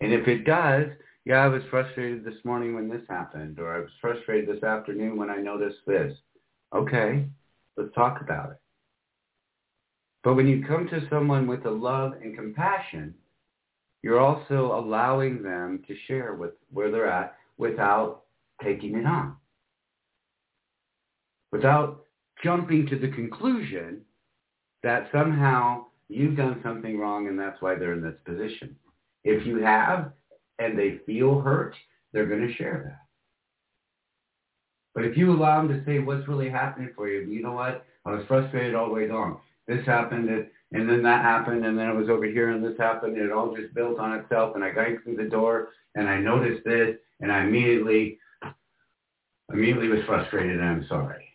[0.00, 0.86] And if it does,
[1.24, 5.16] yeah, I was frustrated this morning when this happened, or I was frustrated this afternoon
[5.16, 6.16] when I noticed this.
[6.74, 7.26] Okay,
[7.76, 8.58] let's talk about it.
[10.24, 13.14] But when you come to someone with a love and compassion,
[14.02, 18.22] you're also allowing them to share with where they're at without
[18.62, 19.36] taking it on.
[21.52, 22.04] Without
[22.42, 24.02] jumping to the conclusion
[24.82, 28.76] that somehow you've done something wrong and that's why they're in this position.
[29.24, 30.12] If you have,
[30.58, 31.74] and they feel hurt,
[32.12, 33.06] they're going to share that.
[34.94, 37.84] But if you allow them to say what's really happening for you, you know what?
[38.04, 39.40] I was frustrated all the way long.
[39.66, 43.16] This happened, and then that happened, and then it was over here, and this happened,
[43.16, 44.54] and it all just built on itself.
[44.54, 48.18] And I got through the door, and I noticed this, and I immediately,
[49.52, 51.26] immediately was frustrated, and I'm sorry.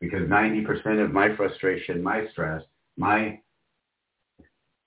[0.00, 2.62] Because 90% of my frustration, my stress,
[2.96, 3.40] my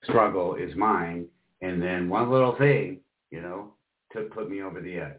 [0.04, 1.28] struggle is mine.
[1.60, 3.00] And then one little thing
[3.32, 3.72] you know,
[4.12, 5.16] to put me over the edge.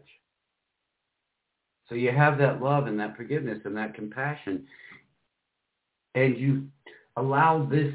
[1.88, 4.66] So you have that love and that forgiveness and that compassion.
[6.14, 6.68] And you
[7.16, 7.92] allow this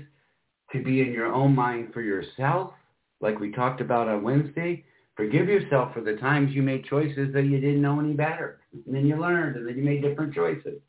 [0.73, 2.73] to be in your own mind for yourself,
[3.21, 4.83] like we talked about on Wednesday.
[5.15, 8.59] Forgive yourself for the times you made choices that you didn't know any better.
[8.85, 10.79] And then you learned and then you made different choices.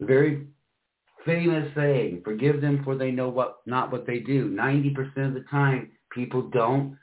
[0.00, 0.46] The very
[1.26, 4.50] famous saying, forgive them for they know what not what they do.
[4.50, 6.96] 90% of the time, people don't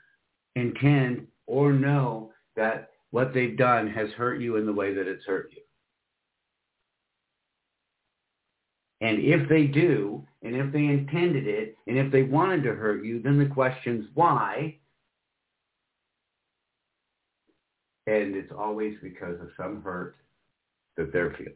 [0.56, 5.26] intend or know that what they've done has hurt you in the way that it's
[5.26, 5.62] hurt you.
[9.02, 13.04] And if they do, and if they intended it, and if they wanted to hurt
[13.04, 14.78] you, then the question's why.
[18.08, 20.16] And it's always because of some hurt
[20.98, 21.56] that they're feeling.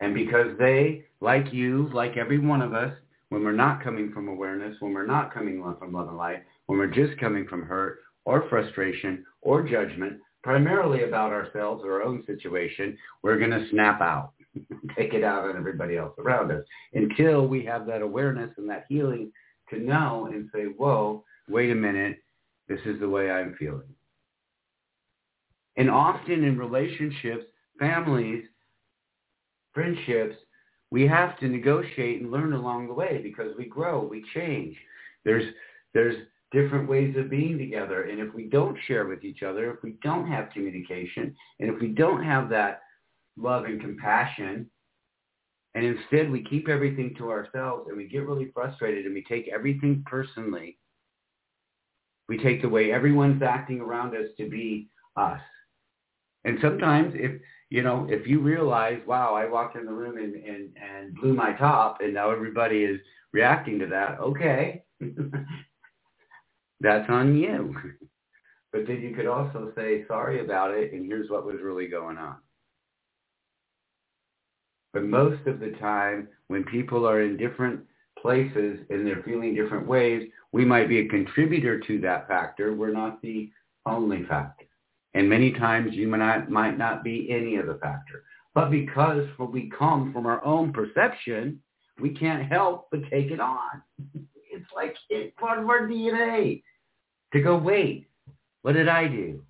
[0.00, 2.92] And because they, like you, like every one of us,
[3.30, 6.78] when we're not coming from awareness, when we're not coming from love and light, when
[6.78, 12.24] we're just coming from hurt or frustration or judgment, primarily about ourselves or our own
[12.26, 14.32] situation, we're going to snap out,
[14.96, 18.84] take it out on everybody else around us until we have that awareness and that
[18.88, 19.32] healing
[19.70, 22.22] to know and say, whoa, wait a minute,
[22.68, 23.88] this is the way I'm feeling.
[25.76, 27.44] And often in relationships,
[27.78, 28.44] families,
[29.72, 30.36] friendships,
[30.90, 34.76] we have to negotiate and learn along the way because we grow, we change.
[35.24, 35.52] There's
[35.92, 36.16] there's
[36.54, 38.04] different ways of being together.
[38.04, 41.80] And if we don't share with each other, if we don't have communication, and if
[41.80, 42.80] we don't have that
[43.36, 44.70] love and compassion,
[45.74, 49.48] and instead we keep everything to ourselves and we get really frustrated and we take
[49.52, 50.78] everything personally,
[52.28, 55.40] we take the way everyone's acting around us to be us.
[56.44, 57.40] And sometimes if,
[57.70, 61.34] you know, if you realize, wow, I walked in the room and, and, and blew
[61.34, 63.00] my top and now everybody is
[63.32, 64.84] reacting to that, okay.
[66.80, 67.74] that's on you.
[68.72, 72.18] But then you could also say, sorry about it, and here's what was really going
[72.18, 72.34] on.
[74.92, 77.84] But most of the time, when people are in different
[78.20, 82.74] places and they're feeling different ways, we might be a contributor to that factor.
[82.74, 83.48] We're not the
[83.86, 84.66] only factor.
[85.14, 88.24] And many times you might might not be any of the factor.
[88.54, 91.60] But because we come from our own perception,
[92.00, 93.82] we can't help but take it on.
[94.74, 96.62] like, it's what of our you?
[97.32, 98.08] To go, wait,
[98.62, 99.42] what did I do?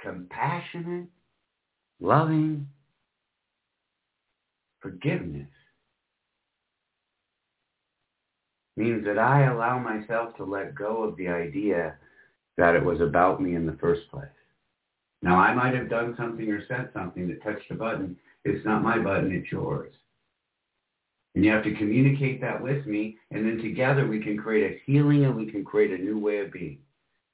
[0.00, 1.08] Compassionate,
[2.00, 2.66] loving,
[4.80, 5.48] forgiveness
[8.76, 11.96] means that I allow myself to let go of the idea
[12.56, 14.26] that it was about me in the first place.
[15.22, 18.16] Now, I might have done something or said something that touched a button.
[18.44, 19.94] It's not my button, it's yours.
[21.34, 24.80] And you have to communicate that with me, and then together we can create a
[24.84, 26.78] healing and we can create a new way of being.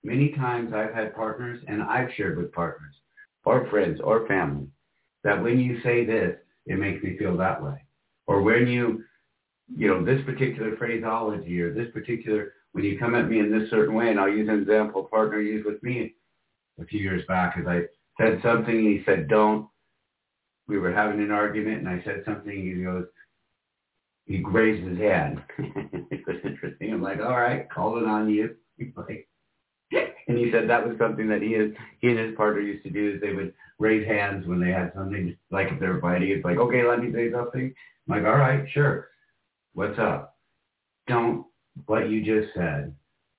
[0.04, 2.94] Many times I've had partners, and I've shared with partners,
[3.44, 4.68] or friends, or family,
[5.24, 6.36] that when you say this,
[6.66, 7.82] it makes me feel that way.
[8.26, 9.02] Or when you,
[9.74, 13.70] you know, this particular phraseology or this particular, when you come at me in this
[13.70, 16.14] certain way, and I'll use an example partner used with me
[16.80, 17.82] a few years back, as I
[18.20, 19.68] said something, and he said, don't.
[20.66, 23.06] We were having an argument, and I said something, and he goes,
[24.26, 25.42] he raised his hand.
[25.58, 26.92] it was interesting.
[26.92, 28.54] I'm like, all right, called it on you.
[28.76, 29.28] He's like,
[30.28, 32.90] and he said that was something that he is he and his partner used to
[32.90, 36.28] do is they would raise hands when they had something like if they were fighting.
[36.28, 37.74] It's like, okay, let me say something.
[38.08, 39.08] I'm like, all right, sure.
[39.72, 40.36] What's up?
[41.06, 41.46] Don't
[41.86, 42.94] what you just said.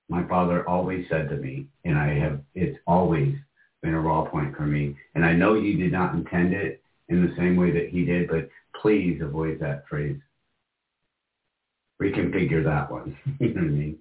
[0.10, 3.36] My father always said to me, and I have it's always
[3.82, 4.98] been a raw point for me.
[5.16, 8.28] And I know you did not intend it in the same way that he did,
[8.28, 8.50] but
[8.82, 10.20] please avoid that phrase
[12.02, 13.16] reconfigure that one.
[13.40, 14.00] you know what I mean?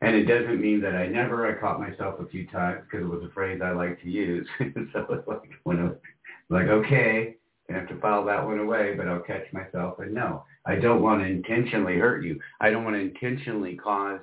[0.00, 3.10] And it doesn't mean that I never, I caught myself a few times because it
[3.10, 4.46] was a phrase I like to use.
[4.92, 5.90] so it's like, when I
[6.54, 7.36] like, okay,
[7.70, 9.98] I have to file that one away, but I'll catch myself.
[9.98, 12.40] And no, I don't want to intentionally hurt you.
[12.60, 14.20] I don't want to intentionally cause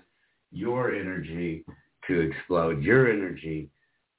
[0.52, 1.64] your energy
[2.08, 3.70] to explode, your energy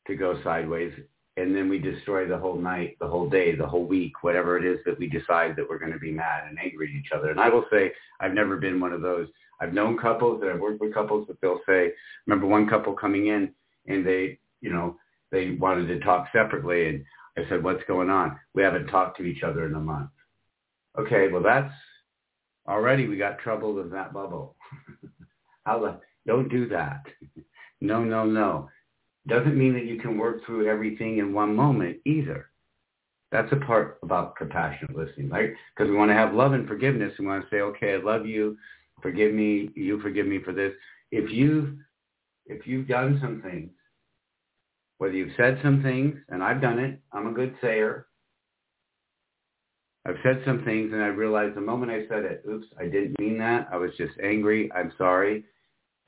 [0.06, 0.92] to go sideways
[1.38, 4.64] and then we destroy the whole night, the whole day, the whole week, whatever it
[4.64, 7.30] is that we decide that we're going to be mad and angry at each other.
[7.30, 9.28] And I will say, I've never been one of those.
[9.60, 11.92] I've known couples and I've worked with couples, but they'll say,
[12.26, 13.50] remember one couple coming in
[13.86, 14.96] and they, you know,
[15.30, 16.88] they wanted to talk separately.
[16.88, 17.04] And
[17.36, 18.38] I said, what's going on?
[18.54, 20.10] We haven't talked to each other in a month.
[20.98, 21.72] Okay, well, that's
[22.66, 24.56] already we got trouble with that bubble.
[25.66, 27.02] Don't do that.
[27.82, 28.70] No, no, no
[29.26, 32.50] doesn't mean that you can work through everything in one moment either.
[33.32, 35.50] That's a part about compassionate listening, right?
[35.74, 37.12] Because we want to have love and forgiveness.
[37.18, 38.56] We want to say, okay, I love you.
[39.02, 39.70] Forgive me.
[39.74, 40.72] You forgive me for this.
[41.10, 41.74] If you've,
[42.46, 43.70] if you've done some things,
[44.98, 48.06] whether you've said some things, and I've done it, I'm a good sayer.
[50.06, 53.18] I've said some things and I realized the moment I said it, oops, I didn't
[53.18, 53.68] mean that.
[53.72, 54.70] I was just angry.
[54.72, 55.44] I'm sorry.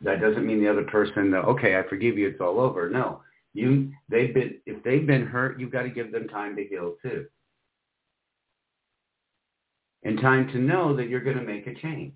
[0.01, 2.89] That doesn't mean the other person, okay, I forgive you, it's all over.
[2.89, 3.23] No,
[3.55, 6.95] you they've been if they've been hurt, you've got to give them time to heal
[7.03, 7.27] too.
[10.05, 12.15] And time to know that you're going to make a change.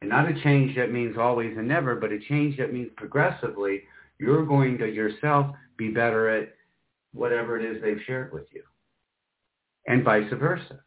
[0.00, 3.82] And not a change that means always and never, but a change that means progressively
[4.20, 5.46] you're going to yourself
[5.76, 6.54] be better at
[7.12, 8.62] whatever it is they've shared with you.
[9.86, 10.80] And vice versa.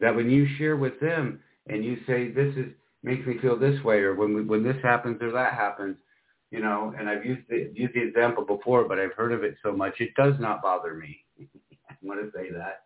[0.00, 2.66] That when you share with them and you say, this is,
[3.02, 5.96] makes me feel this way, or when we, when this happens or that happens,
[6.50, 6.94] you know.
[6.98, 9.94] And I've used the, used the example before, but I've heard of it so much,
[10.00, 11.24] it does not bother me.
[11.90, 12.84] I want to say that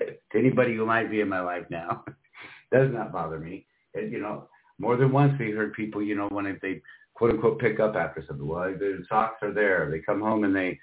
[0.00, 2.04] to anybody who might be in my life now,
[2.72, 3.66] does not bother me.
[3.94, 6.80] You know, more than once we heard people, you know, when they
[7.18, 8.46] quote unquote pick up after something.
[8.46, 9.90] Well, the socks are there.
[9.90, 10.78] They come home and they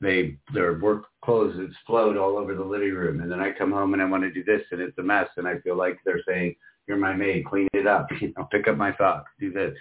[0.00, 3.92] they their work clothes explode all over the living room, and then I come home
[3.92, 6.22] and I want to do this, and it's a mess, and I feel like they're
[6.26, 6.56] saying,
[6.86, 7.44] you're my maid.
[7.46, 8.08] Clean it up.
[8.20, 9.30] You know, pick up my socks.
[9.38, 9.76] Do this.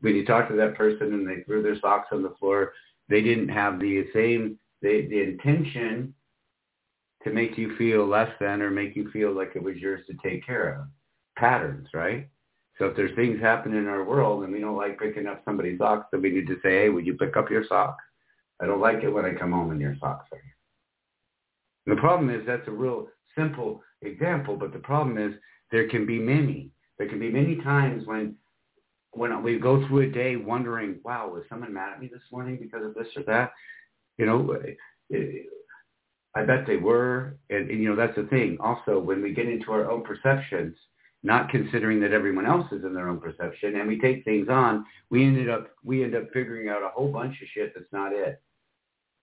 [0.00, 2.72] When you talk to that person and they threw their socks on the floor,
[3.08, 6.14] they didn't have the same the, the intention
[7.22, 10.14] to make you feel less than or make you feel like it was yours to
[10.22, 10.86] take care of.
[11.36, 12.28] Patterns, right?
[12.78, 15.78] So if there's things happening in our world and we don't like picking up somebody's
[15.78, 18.02] socks, then we need to say, hey, would you pick up your socks?
[18.60, 20.56] I don't like it when I come home and your socks are here.
[21.86, 25.38] And the problem is that's a real simple example, but the problem is
[25.70, 26.70] there can be many.
[26.98, 28.36] There can be many times when
[29.16, 32.58] when we go through a day wondering, wow, was someone mad at me this morning
[32.60, 33.52] because of this or that?
[34.18, 35.42] You know, eh, eh,
[36.34, 37.36] I bet they were.
[37.48, 38.56] And, and you know, that's the thing.
[38.60, 40.76] Also, when we get into our own perceptions,
[41.24, 44.84] not considering that everyone else is in their own perception, and we take things on,
[45.10, 48.12] we ended up we end up figuring out a whole bunch of shit that's not
[48.12, 48.40] it.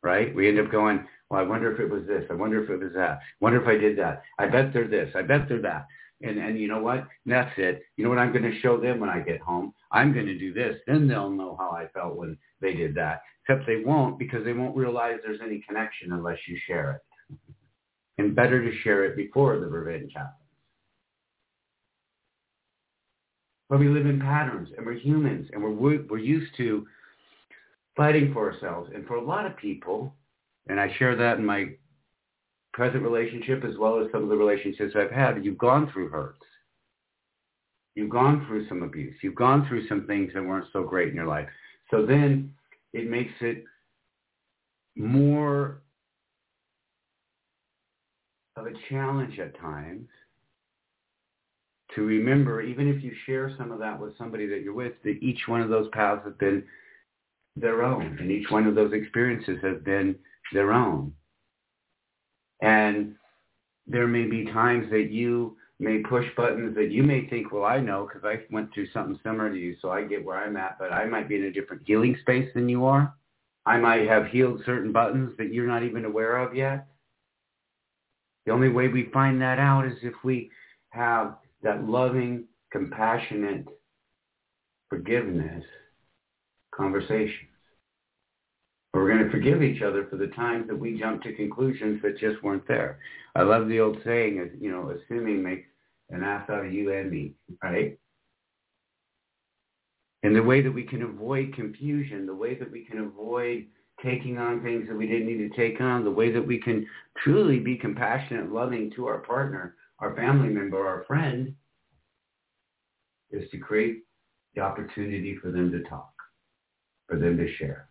[0.04, 0.34] Right?
[0.36, 2.26] We end up going, well, I wonder if it was this.
[2.32, 3.20] I wonder if it was that.
[3.20, 4.24] I wonder if I did that.
[4.40, 5.14] I bet they're this.
[5.16, 5.86] I bet they're that.
[6.24, 7.08] And and you know what?
[7.28, 7.84] That's it.
[7.98, 9.72] You know what I'm going to show them when I get home?
[9.92, 10.78] I'm going to do this.
[10.88, 13.22] Then they'll know how I felt when they did that.
[13.46, 17.38] Except they won't because they won't realize there's any connection unless you share it.
[18.18, 20.41] And better to share it before the revenge happens.
[23.72, 25.72] But we live in patterns and we're humans and we're
[26.04, 26.86] we're used to
[27.96, 28.92] fighting for ourselves.
[28.94, 30.14] And for a lot of people,
[30.68, 31.70] and I share that in my
[32.74, 36.44] present relationship as well as some of the relationships I've had, you've gone through hurts.
[37.96, 39.16] You've gone through some abuse.
[39.24, 41.48] You've gone through some things that weren't so great in your life.
[41.92, 42.54] So then
[42.92, 43.64] it makes it
[44.98, 45.82] more
[48.58, 50.10] of a challenge at times
[51.96, 55.22] to remember, even if you share some of that with somebody that you're with, that
[55.22, 56.64] each one of those paths have been
[57.56, 60.16] their own, and each one of those experiences has been
[60.54, 61.14] their own.
[62.62, 63.16] And
[63.88, 67.80] there may be times that you may push buttons that you may think, well, I
[67.80, 70.78] know because I went through something similar to you, so I get where I'm at,
[70.80, 73.14] but I might be in a different healing space than you are.
[73.66, 76.88] I might have healed certain buttons that you're not even aware of yet.
[78.46, 80.50] The only way we find that out is if we
[80.90, 83.68] have that loving, compassionate
[84.90, 85.64] forgiveness
[86.76, 87.50] conversations.
[88.94, 92.18] We're going to forgive each other for the times that we jumped to conclusions that
[92.18, 93.00] just weren't there.
[93.36, 95.66] I love the old saying, you know, assuming makes
[96.10, 97.34] an ass out of you and me,
[97.64, 97.98] right?
[100.24, 103.66] And the way that we can avoid confusion, the way that we can avoid
[104.04, 106.86] taking on things that we didn't need to take on, the way that we can
[107.24, 111.54] truly be compassionate, loving to our partner, our family member, our friend,
[113.30, 114.04] is to create
[114.56, 116.12] the opportunity for them to talk,
[117.08, 117.88] for them to share.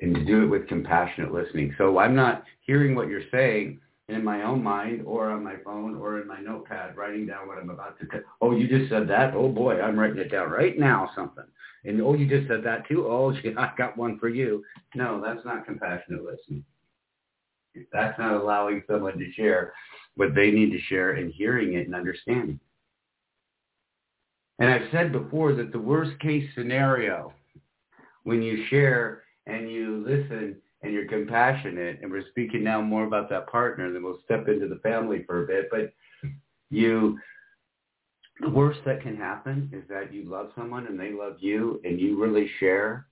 [0.00, 1.74] And to do it with compassionate listening.
[1.76, 5.96] So I'm not hearing what you're saying in my own mind or on my phone
[5.96, 8.20] or in my notepad writing down what I'm about to tell.
[8.40, 9.34] Oh, you just said that?
[9.34, 11.44] Oh boy, I'm writing it down right now, something.
[11.84, 13.06] And oh, you just said that too?
[13.08, 14.64] Oh, gee, I got one for you.
[14.94, 16.64] No, that's not compassionate listening.
[17.92, 19.72] That's not allowing someone to share
[20.16, 22.58] what they need to share and hearing it and understanding.
[24.58, 27.32] And I've said before that the worst case scenario
[28.24, 33.28] when you share and you listen and you're compassionate, and we're speaking now more about
[33.30, 35.92] that partner, then we'll step into the family for a bit, but
[36.70, 37.18] you,
[38.40, 41.98] the worst that can happen is that you love someone and they love you and
[41.98, 43.07] you really share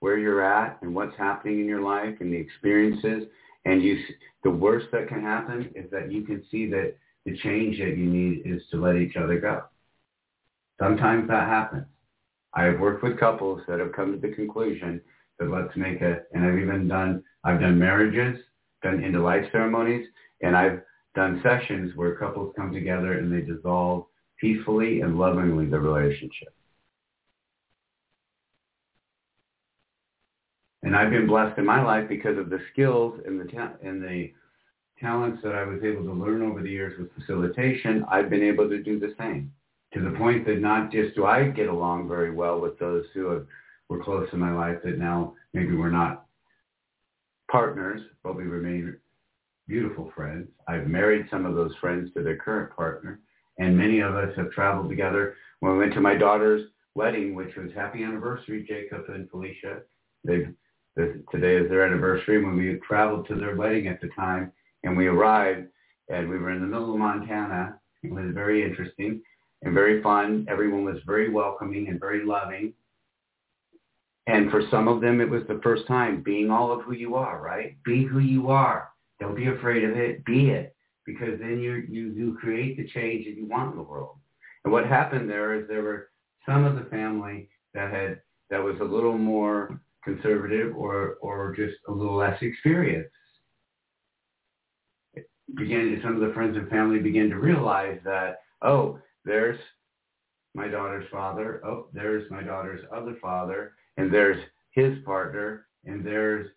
[0.00, 3.28] where you're at and what's happening in your life and the experiences.
[3.64, 3.98] And you,
[4.42, 8.06] the worst that can happen is that you can see that the change that you
[8.06, 9.62] need is to let each other go.
[10.78, 11.86] Sometimes that happens.
[12.52, 15.00] I have worked with couples that have come to the conclusion
[15.38, 18.38] that let's make it, and I've even done, I've done marriages,
[18.82, 20.06] done into life ceremonies,
[20.42, 20.82] and I've
[21.14, 24.06] done sessions where couples come together and they dissolve
[24.40, 26.54] peacefully and lovingly the relationship.
[30.84, 34.02] And I've been blessed in my life because of the skills and the ta- and
[34.02, 34.32] the
[35.00, 38.04] talents that I was able to learn over the years with facilitation.
[38.10, 39.50] I've been able to do the same
[39.94, 43.30] to the point that not just do I get along very well with those who
[43.30, 43.46] have,
[43.88, 46.26] were close in my life that now maybe we're not
[47.50, 48.96] partners, but we remain
[49.66, 50.48] beautiful friends.
[50.68, 53.20] I've married some of those friends to their current partner,
[53.58, 55.36] and many of us have traveled together.
[55.60, 59.80] When we went to my daughter's wedding, which was happy anniversary, Jacob and Felicia.
[60.24, 60.54] They've
[60.96, 64.52] today is their anniversary when we traveled to their wedding at the time
[64.84, 65.66] and we arrived
[66.08, 67.78] and we were in the middle of Montana.
[68.02, 69.22] It was very interesting
[69.62, 70.46] and very fun.
[70.48, 72.74] Everyone was very welcoming and very loving.
[74.26, 77.14] And for some of them, it was the first time being all of who you
[77.14, 77.76] are, right?
[77.84, 78.88] Be who you are.
[79.20, 80.24] Don't be afraid of it.
[80.24, 80.74] Be it.
[81.04, 84.16] Because then you, you, you create the change that you want in the world.
[84.64, 86.08] And what happened there is there were
[86.46, 91.74] some of the family that had, that was a little more conservative or, or just
[91.88, 93.10] a little less experienced.
[95.56, 99.58] Began some of the friends and family began to realize that, oh, there's
[100.54, 106.48] my daughter's father, oh, there's my daughter's other father, and there's his partner, and there's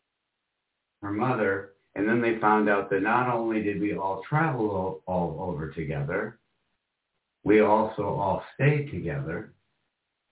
[1.01, 1.73] her mother.
[1.95, 5.71] And then they found out that not only did we all travel all, all over
[5.71, 6.39] together,
[7.43, 9.53] we also all stayed together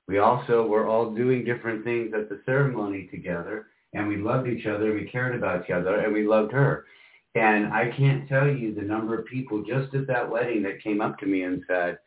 [0.07, 4.65] we also were all doing different things at the ceremony together, and we loved each
[4.67, 6.85] other, we cared about each other, and we loved her.
[7.33, 11.01] And I can't tell you the number of people just at that wedding that came
[11.01, 11.97] up to me and said,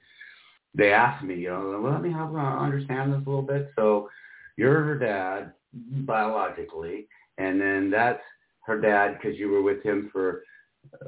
[0.75, 3.71] they asked me, you know, let me help understand this a little bit.
[3.75, 4.09] So
[4.57, 8.23] you're her dad biologically, and then that's
[8.67, 10.45] her dad because you were with him for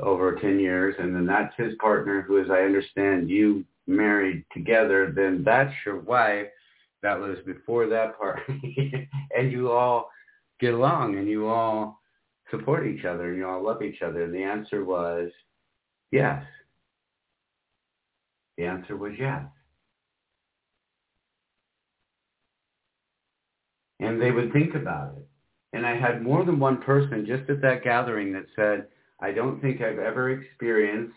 [0.03, 5.13] over 10 years, and then that's his partner who, as I understand, you married together,
[5.15, 6.49] then that's your wife
[7.03, 8.41] that was before that part.
[8.49, 10.11] and you all
[10.61, 12.01] get along and you all
[12.51, 14.25] support each other and you all love each other.
[14.25, 15.31] And the answer was
[16.11, 16.43] yes.
[18.59, 19.43] The answer was yes.
[24.01, 25.27] and they would think about it.
[25.73, 28.87] And I had more than one person just at that gathering that said,
[29.21, 31.15] I don't think I've ever experienced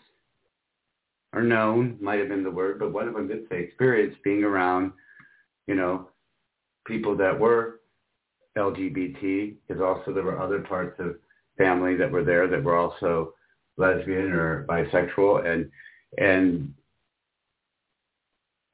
[1.32, 4.44] or known, might have been the word, but one of them did say experience being
[4.44, 4.92] around,
[5.66, 6.08] you know,
[6.86, 7.80] people that were
[8.56, 11.16] LGBT, because also there were other parts of
[11.58, 13.34] family that were there that were also
[13.76, 15.70] lesbian or bisexual and
[16.18, 16.72] and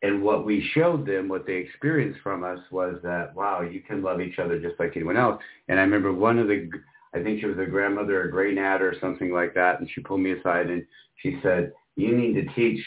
[0.02, 4.02] and what we showed them, what they experienced from us was that, wow, you can
[4.02, 5.42] love each other just like anyone else.
[5.68, 6.70] And I remember one of the,
[7.14, 10.00] I think she was a grandmother, a gray nat or something like that, and she
[10.00, 10.86] pulled me aside and
[11.16, 12.82] she said, you need to teach,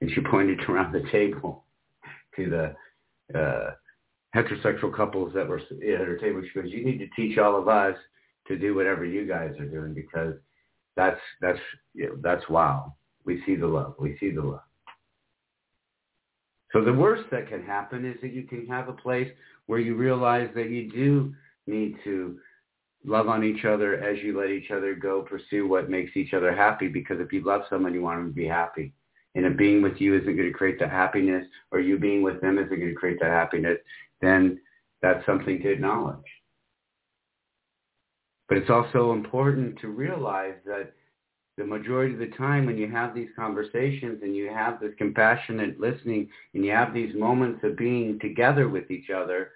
[0.00, 1.64] and she pointed around the table
[2.36, 2.76] to the
[3.34, 3.70] uh,
[4.34, 6.42] heterosexual couples that were at her table.
[6.42, 7.96] She goes, you need to teach all of us
[8.48, 10.34] to do whatever you guys are doing because
[10.96, 11.58] that's that's
[11.94, 12.94] you know, that's wow.
[13.24, 13.94] We see the love.
[13.98, 14.60] We see the love.
[16.72, 19.30] So the worst that can happen is that you can have a place
[19.66, 21.32] where you realize that you do
[21.66, 22.38] need to
[23.04, 26.54] love on each other as you let each other go pursue what makes each other
[26.54, 28.92] happy because if you love someone you want them to be happy
[29.34, 32.40] and if being with you isn't going to create the happiness or you being with
[32.40, 33.78] them isn't going to create that happiness
[34.20, 34.60] then
[35.02, 36.16] that's something to acknowledge.
[38.48, 40.92] But it's also important to realize that
[41.56, 45.78] the majority of the time when you have these conversations and you have this compassionate
[45.78, 49.50] listening and you have these moments of being together with each other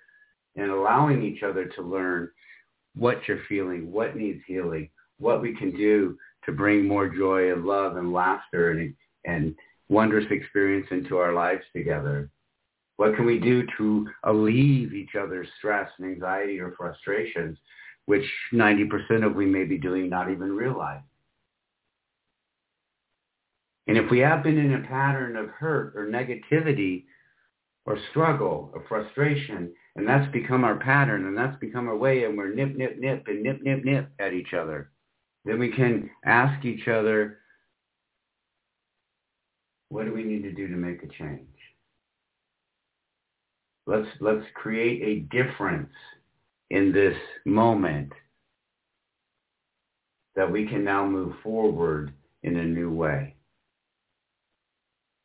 [0.57, 2.31] and allowing each other to learn
[2.95, 7.65] what you're feeling, what needs healing, what we can do to bring more joy and
[7.65, 9.55] love and laughter and, and
[9.89, 12.31] wondrous experience into our lives together.
[12.97, 17.57] What can we do to alleviate each other's stress and anxiety or frustrations,
[18.07, 21.03] which 90% of we may be doing not even realize.
[23.87, 27.05] And if we have been in a pattern of hurt or negativity
[27.87, 32.37] or struggle or frustration, and that's become our pattern and that's become our way and
[32.37, 34.91] we're nip, nip, nip and nip, nip, nip at each other,
[35.45, 37.38] then we can ask each other,
[39.89, 41.49] what do we need to do to make a change?
[43.87, 45.93] Let's, let's create a difference
[46.71, 47.17] in this
[47.47, 48.13] moment
[50.37, 52.13] that we can now move forward
[52.43, 53.35] in a new way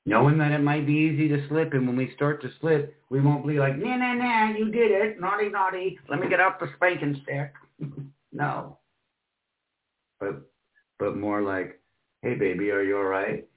[0.06, 1.74] knowing that it might be easy to slip.
[1.74, 4.92] And when we start to slip, we won't be like, nah, nah, nah, you did
[4.92, 5.20] it.
[5.20, 6.00] Naughty, naughty.
[6.10, 7.54] Let me get out the spanking stick.
[8.32, 8.80] no.
[10.20, 10.42] But,
[11.00, 11.80] but more like,
[12.22, 13.48] hey, baby, are you all right?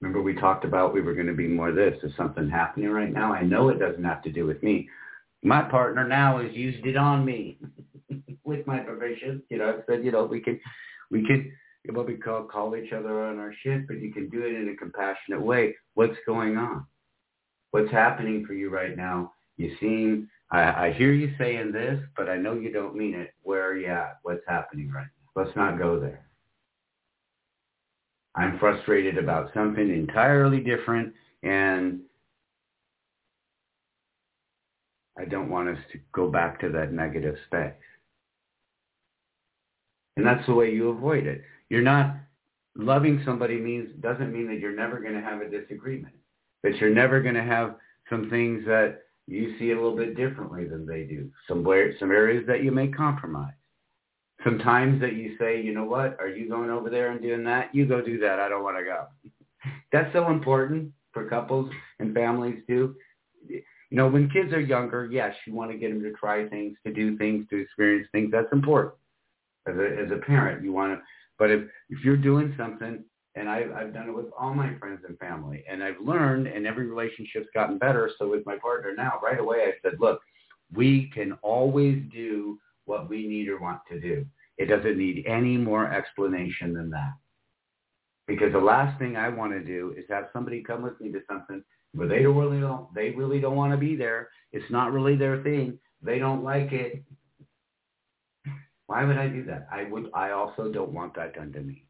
[0.00, 1.98] Remember we talked about we were going to be more this.
[2.02, 3.32] Is something happening right now?
[3.32, 4.88] I know it doesn't have to do with me.
[5.42, 7.58] My partner now has used it on me
[8.44, 9.42] with my permission.
[9.50, 10.58] You know, I said, you know, we could,
[11.10, 11.50] we could,
[11.94, 14.70] what we call call each other on our shit, but you can do it in
[14.70, 15.76] a compassionate way.
[15.94, 16.86] What's going on?
[17.70, 19.32] What's happening for you right now?
[19.56, 23.34] You seem, I, I hear you saying this, but I know you don't mean it.
[23.42, 24.18] Where are you at?
[24.22, 25.42] What's happening right now?
[25.42, 26.29] Let's not go there.
[28.36, 32.00] I'm frustrated about something entirely different and
[35.18, 37.72] I don't want us to go back to that negative space.
[40.16, 41.42] And that's the way you avoid it.
[41.68, 42.14] You're not
[42.76, 46.14] loving somebody means doesn't mean that you're never going to have a disagreement.
[46.62, 47.76] That you're never going to have
[48.08, 51.30] some things that you see a little bit differently than they do.
[51.48, 51.64] Some
[51.98, 53.54] some areas that you may compromise.
[54.44, 57.74] Sometimes that you say, you know what, are you going over there and doing that?
[57.74, 58.38] You go do that.
[58.40, 59.06] I don't want to go.
[59.92, 62.94] That's so important for couples and families too.
[63.48, 66.76] You know, when kids are younger, yes, you want to get them to try things,
[66.86, 68.30] to do things, to experience things.
[68.30, 68.94] That's important.
[69.66, 71.02] As a, as a parent, you want to
[71.40, 73.02] but if, if you're doing something,
[73.34, 76.66] and I've, I've done it with all my friends and family, and I've learned, and
[76.66, 78.10] every relationship's gotten better.
[78.18, 80.20] So with my partner now, right away, I said, look,
[80.72, 84.26] we can always do what we need or want to do.
[84.58, 87.12] It doesn't need any more explanation than that.
[88.26, 91.20] Because the last thing I want to do is have somebody come with me to
[91.28, 91.64] something
[91.94, 94.28] where they don't really don't, they really don't want to be there.
[94.52, 95.78] It's not really their thing.
[96.02, 97.02] They don't like it.
[98.86, 99.68] Why would I do that?
[99.70, 100.10] I would.
[100.14, 101.84] I also don't want that done to me.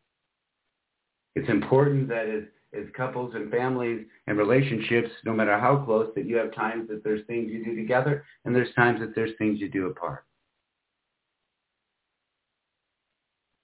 [1.34, 2.44] It's important that as,
[2.78, 7.02] as couples and families and relationships, no matter how close, that you have times that
[7.04, 10.24] there's things you do together and there's times that there's things you do apart.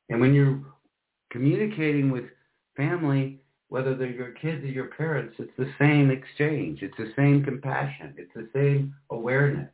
[0.08, 0.60] And when you're
[1.30, 2.24] communicating with
[2.76, 6.82] family, whether they're your kids or your parents, it's the same exchange.
[6.82, 8.14] It's the same compassion.
[8.16, 9.70] It's the same awareness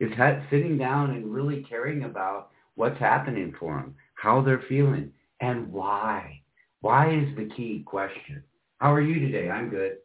[0.00, 0.12] is
[0.50, 6.40] sitting down and really caring about what's happening for them, how they're feeling, and why.
[6.80, 8.42] Why is the key question.
[8.78, 9.50] How are you today?
[9.50, 9.98] I'm good.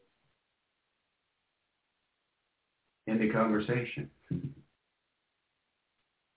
[3.06, 4.10] into conversation.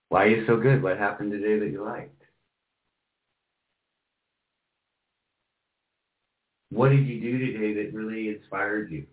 [0.09, 0.81] Why are you so good?
[0.81, 2.13] What happened today that you liked?
[6.69, 9.05] What did you do today that really inspired you?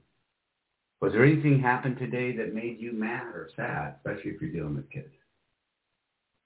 [1.01, 4.76] Was there anything happened today that made you mad or sad, especially if you're dealing
[4.76, 5.12] with kids?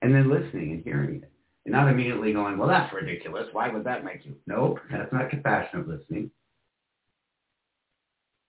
[0.03, 1.31] And then listening and hearing it.
[1.65, 3.49] And not immediately going, well, that's ridiculous.
[3.53, 4.37] Why would that make you?
[4.47, 6.31] Nope, that's not compassionate listening.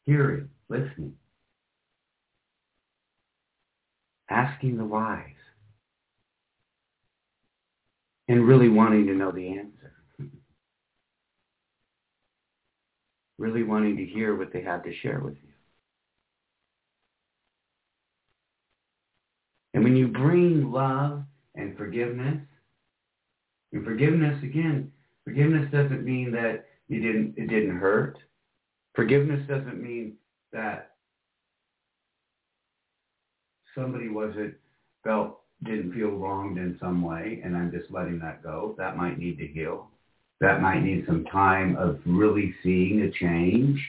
[0.05, 1.13] Hearing, listening.
[4.29, 5.38] Asking the whys.
[8.29, 9.79] And really wanting to know the answer.
[13.39, 15.49] really wanting to hear what they have to share with you.
[19.73, 21.23] And when you bring love
[21.55, 22.41] and forgiveness,
[23.71, 24.91] and forgiveness again,
[25.23, 28.17] forgiveness doesn't mean that you didn't it didn't hurt.
[28.93, 30.15] Forgiveness doesn't mean
[30.51, 30.95] that
[33.75, 34.55] somebody wasn't
[35.03, 38.75] felt didn't feel wronged in some way and I'm just letting that go.
[38.77, 39.87] That might need to heal.
[40.39, 43.79] That might need some time of really seeing a change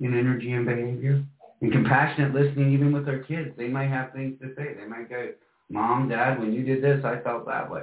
[0.00, 1.24] in energy and behavior.
[1.60, 3.50] And compassionate listening even with our kids.
[3.56, 4.74] They might have things to say.
[4.74, 5.32] They might go,
[5.68, 7.82] Mom, Dad, when you did this, I felt that way.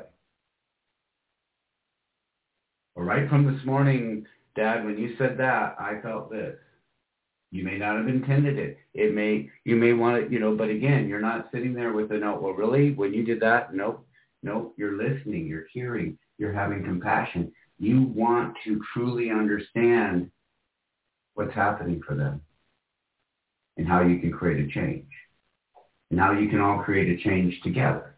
[2.95, 6.55] Or right from this morning, Dad, when you said that, I felt this.
[7.51, 8.77] You may not have intended it.
[8.93, 12.11] It may, you may want to, you know, but again, you're not sitting there with
[12.11, 12.41] a note.
[12.41, 14.05] Well, really, when you did that, nope,
[14.43, 17.51] nope, you're listening, you're hearing, you're having compassion.
[17.77, 20.31] You want to truly understand
[21.35, 22.41] what's happening for them
[23.77, 25.07] and how you can create a change
[26.11, 28.15] and how you can all create a change together.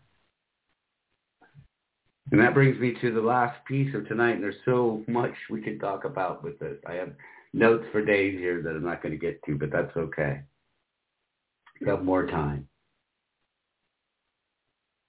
[2.31, 4.33] And that brings me to the last piece of tonight.
[4.33, 6.77] And there's so much we could talk about with this.
[6.85, 7.13] I have
[7.53, 10.41] notes for days here that I'm not going to get to, but that's okay.
[11.81, 12.67] We have more time.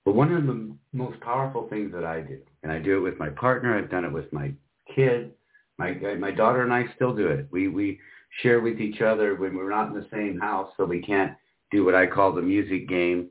[0.04, 3.18] But one of the most powerful things that I do, and I do it with
[3.18, 4.52] my partner, I've done it with my
[4.94, 5.32] kid,
[5.78, 7.46] my my daughter and I still do it.
[7.50, 8.00] We we
[8.42, 11.34] share with each other when we're not in the same house, so we can't
[11.70, 13.30] do what I call the music game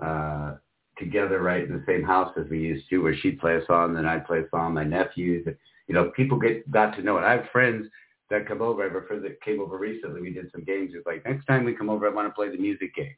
[0.00, 0.54] uh,
[0.98, 3.94] together, right in the same house as we used to, where she'd play a song,
[3.94, 4.74] then I'd play a song.
[4.74, 5.46] My nephews,
[5.88, 7.24] you know, people get got to know it.
[7.24, 7.86] I have friends
[8.32, 8.84] that come over.
[8.84, 10.20] I friend that came over recently.
[10.20, 10.92] We did some games.
[10.94, 13.14] It's like next time we come over, I want to play the music game.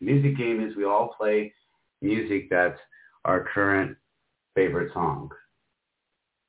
[0.00, 1.52] The music game is we all play
[2.02, 2.78] music that's
[3.24, 3.96] our current
[4.54, 5.30] favorite songs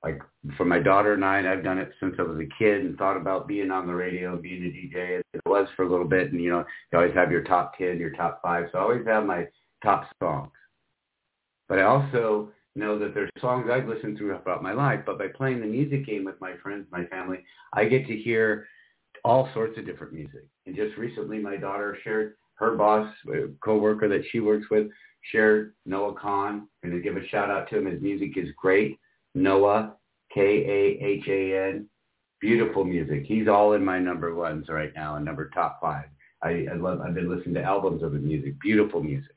[0.06, 0.22] like
[0.56, 2.96] for my daughter and I, and I've done it since I was a kid and
[2.96, 5.20] thought about being on the radio, being a DJ.
[5.34, 7.98] It was for a little bit, and you know, you always have your top ten,
[7.98, 8.68] your top five.
[8.72, 9.48] So I always have my
[9.84, 10.52] top songs.
[11.68, 15.02] But I also know that there's songs I've listened to throughout my life.
[15.06, 18.68] But by playing the music game with my friends, my family, I get to hear
[19.24, 20.46] all sorts of different music.
[20.66, 24.88] And just recently, my daughter shared her boss, a coworker that she works with,
[25.32, 26.68] shared Noah Kahan.
[26.84, 27.86] Going to give a shout out to him.
[27.86, 29.00] His music is great.
[29.34, 29.96] Noah,
[30.34, 31.88] K-A-H-A-N.
[32.42, 33.24] Beautiful music.
[33.26, 36.06] He's all in my number ones right now and number top five.
[36.44, 38.60] I, I love, I've been listening to albums of his music.
[38.60, 39.35] Beautiful music.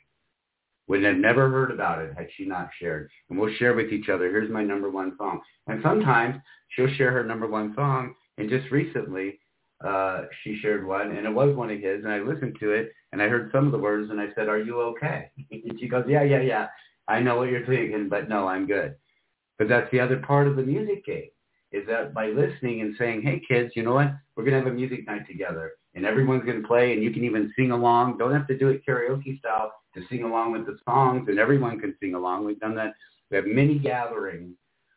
[0.89, 3.11] Would have never heard about it had she not shared.
[3.28, 5.41] And we'll share with each other, here's my number one song.
[5.66, 6.36] And sometimes
[6.70, 8.14] she'll share her number one song.
[8.39, 9.39] And just recently,
[9.84, 12.05] uh, she shared one, and it was one of his.
[12.05, 14.49] And I listened to it, and I heard some of the words, and I said,
[14.49, 15.30] are you okay?
[15.51, 16.68] and she goes, yeah, yeah, yeah.
[17.07, 18.95] I know what you're thinking, but no, I'm good.
[19.59, 21.28] But that's the other part of the music game
[21.70, 24.14] is that by listening and saying, hey, kids, you know what?
[24.36, 27.24] We're to have a music night together and everyone's going to play and you can
[27.24, 28.18] even sing along.
[28.18, 31.80] Don't have to do it karaoke style to sing along with the songs and everyone
[31.80, 32.45] can sing along.
[32.45, 32.95] We've done that.
[33.30, 34.55] We have many gatherings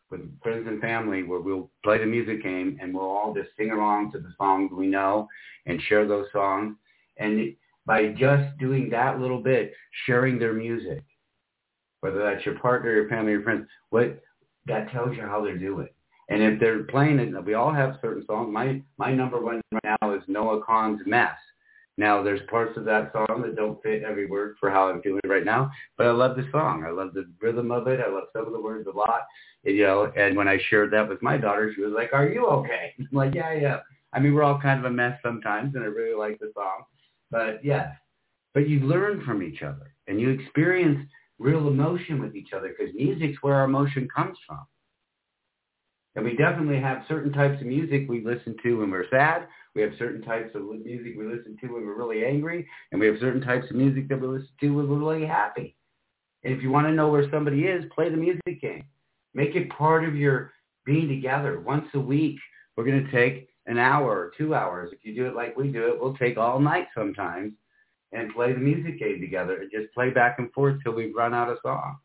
[0.10, 3.72] with friends and family where we'll play the music game and we'll all just sing
[3.72, 5.28] along to the songs we know
[5.66, 6.76] and share those songs.
[7.18, 9.74] And by just doing that little bit,
[10.06, 11.04] sharing their music,
[12.02, 14.22] whether that's your partner, your family, your friends, what
[14.66, 15.90] that tells you how they're doing.
[16.32, 18.54] And if they're playing it, we all have certain songs.
[18.54, 21.36] My my number one right now is Noah Kahan's Mess.
[21.98, 25.20] Now there's parts of that song that don't fit every word for how I'm feeling
[25.26, 26.86] right now, but I love the song.
[26.88, 28.00] I love the rhythm of it.
[28.00, 29.24] I love some of the words a lot.
[29.64, 32.48] You know, and when I shared that with my daughter, she was like, "Are you
[32.48, 33.80] okay?" I'm like, "Yeah, yeah."
[34.14, 36.84] I mean, we're all kind of a mess sometimes, and I really like the song.
[37.30, 37.92] But yeah,
[38.54, 41.06] but you learn from each other, and you experience
[41.40, 44.66] real emotion with each other because music's where our emotion comes from.
[46.16, 49.48] And we definitely have certain types of music we listen to when we're sad.
[49.76, 52.68] We have certain types of music we listen to when we're really angry.
[52.92, 55.76] And we have certain types of music that we listen to when we're really happy.
[56.44, 58.84] And if you want to know where somebody is, play the music game.
[59.34, 60.52] Make it part of your
[60.86, 61.62] being together.
[61.62, 62.38] Once a week,
[62.76, 64.92] we're going to take an hour or two hours.
[64.92, 67.54] If you do it like we do it, we'll take all night sometimes
[68.12, 71.34] and play the music game together and just play back and forth till we run
[71.34, 71.98] out of songs.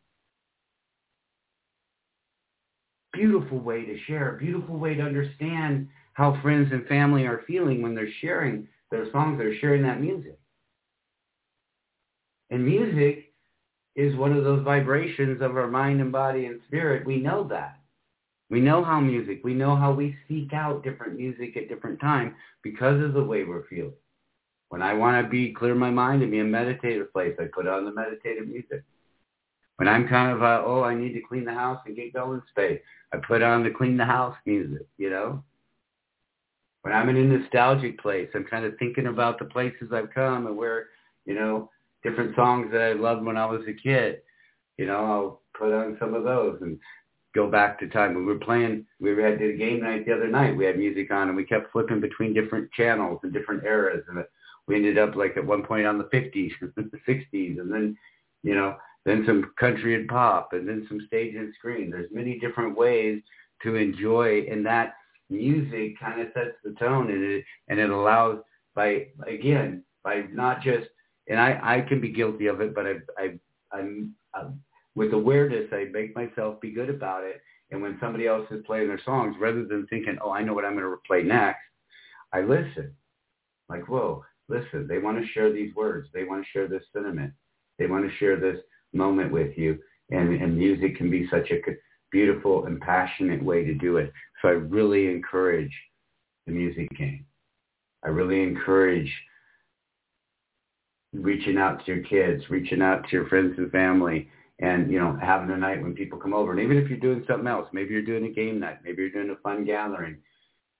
[3.16, 7.82] Beautiful way to share, a beautiful way to understand how friends and family are feeling
[7.82, 10.38] when they're sharing their songs, they're sharing that music.
[12.50, 13.32] And music
[13.96, 17.06] is one of those vibrations of our mind and body and spirit.
[17.06, 17.80] We know that.
[18.50, 22.34] We know how music, we know how we seek out different music at different times
[22.62, 23.92] because of the way we're feeling.
[24.68, 27.46] When I want to be clear my mind and be in a meditative place, I
[27.52, 28.84] put on the meditative music.
[29.76, 32.42] When I'm kind of, uh, oh, I need to clean the house and get going
[32.50, 32.80] space,
[33.12, 35.42] I put on the clean the house music, you know?
[36.82, 40.46] When I'm in a nostalgic place, I'm kind of thinking about the places I've come
[40.46, 40.86] and where,
[41.24, 41.70] you know,
[42.02, 44.22] different songs that I loved when I was a kid.
[44.78, 46.78] You know, I'll put on some of those and
[47.34, 48.86] go back to time we were playing.
[49.00, 50.56] We had did a game night the other night.
[50.56, 54.24] We had music on and we kept flipping between different channels and different eras, and
[54.66, 57.96] we ended up like at one point on the 50s, and the 60s, and then
[58.42, 61.90] you know then some country and pop, and then some stage and screen.
[61.90, 63.22] There's many different ways
[63.62, 64.94] to enjoy, and that
[65.30, 68.40] music kind of sets the tone, and it and it allows
[68.74, 70.88] by again by not just
[71.28, 73.38] and I I can be guilty of it, but I I
[73.72, 74.60] I'm, I'm
[74.96, 77.40] with awareness, I make myself be good about it.
[77.70, 80.64] And when somebody else is playing their songs, rather than thinking, oh, I know what
[80.64, 81.60] I'm going to play next,
[82.32, 82.94] I listen.
[83.68, 86.08] Like, whoa, listen, they want to share these words.
[86.14, 87.32] They want to share this sentiment.
[87.78, 88.58] They want to share this
[88.96, 89.78] moment with you.
[90.10, 91.60] And, and music can be such a
[92.12, 94.12] beautiful and passionate way to do it.
[94.40, 95.72] So I really encourage
[96.46, 97.26] the music game.
[98.04, 99.12] I really encourage
[101.12, 104.28] reaching out to your kids, reaching out to your friends and family,
[104.58, 107.24] and you know having a night when people come over and even if you're doing
[107.28, 110.16] something else maybe you're doing a game night maybe you're doing a fun gathering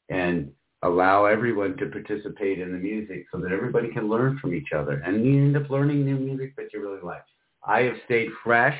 [0.08, 0.50] and
[0.82, 5.02] allow everyone to participate in the music so that everybody can learn from each other
[5.04, 7.24] and you end up learning new music that you really like
[7.66, 8.78] i have stayed fresh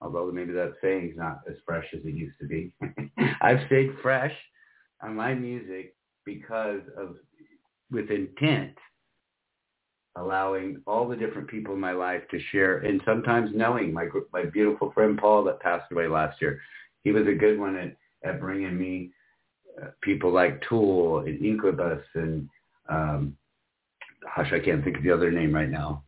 [0.00, 2.72] although maybe that saying's not as fresh as it used to be
[3.42, 4.34] i've stayed fresh
[5.02, 5.94] on my music
[6.24, 7.16] because of
[7.90, 8.74] with intent
[10.16, 14.44] allowing all the different people in my life to share and sometimes knowing my my
[14.44, 16.60] beautiful friend Paul that passed away last year.
[17.02, 17.96] He was a good one at,
[18.28, 19.10] at bringing me
[19.82, 22.48] uh, people like Tool and Incubus and
[22.88, 23.36] um,
[24.26, 26.03] hush, I can't think of the other name right now.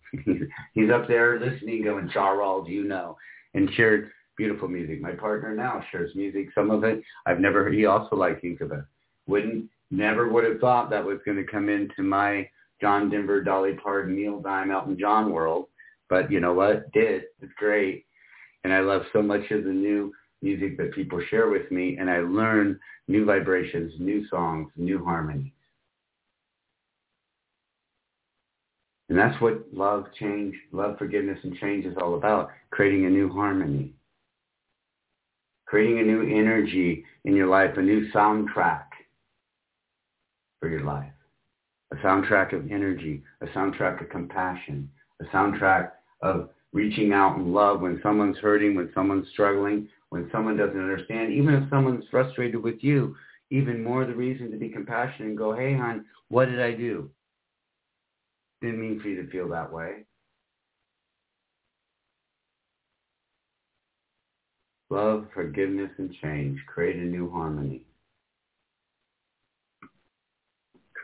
[0.72, 3.16] He's up there listening, going, Charles, you know,
[3.54, 5.00] and shared beautiful music.
[5.00, 6.48] My partner now shares music.
[6.54, 7.74] Some of it I've never heard.
[7.74, 8.84] He also liked Incubus.
[9.26, 12.48] Wouldn't, never would have thought that was going to come into my
[12.80, 15.66] John Denver, Dolly Parton, Neil Diamond, Elton John world.
[16.08, 16.92] But you know what?
[16.92, 17.22] Did.
[17.40, 18.04] It's great.
[18.64, 21.96] And I love so much of the new music that people share with me.
[21.98, 22.78] And I learn
[23.08, 25.52] new vibrations, new songs, new harmonies.
[29.08, 33.32] And that's what love, change, love, forgiveness, and change is all about, creating a new
[33.32, 33.92] harmony.
[35.66, 38.84] Creating a new energy in your life, a new soundtrack
[40.60, 41.12] for your life
[41.92, 44.90] a soundtrack of energy, a soundtrack of compassion,
[45.20, 45.90] a soundtrack
[46.22, 51.32] of reaching out in love when someone's hurting, when someone's struggling, when someone doesn't understand,
[51.32, 53.14] even if someone's frustrated with you,
[53.50, 57.08] even more the reason to be compassionate and go, hey, hon, what did I do?
[58.60, 60.04] Didn't mean for you to feel that way.
[64.88, 66.58] Love, forgiveness, and change.
[66.66, 67.82] Create a new harmony.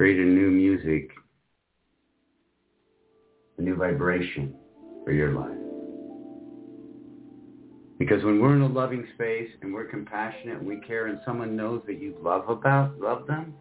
[0.02, 1.10] create a new music,
[3.58, 4.54] a new vibration
[5.04, 5.58] for your life.
[7.98, 11.54] Because when we're in a loving space and we're compassionate and we care and someone
[11.54, 13.54] knows that you love about love them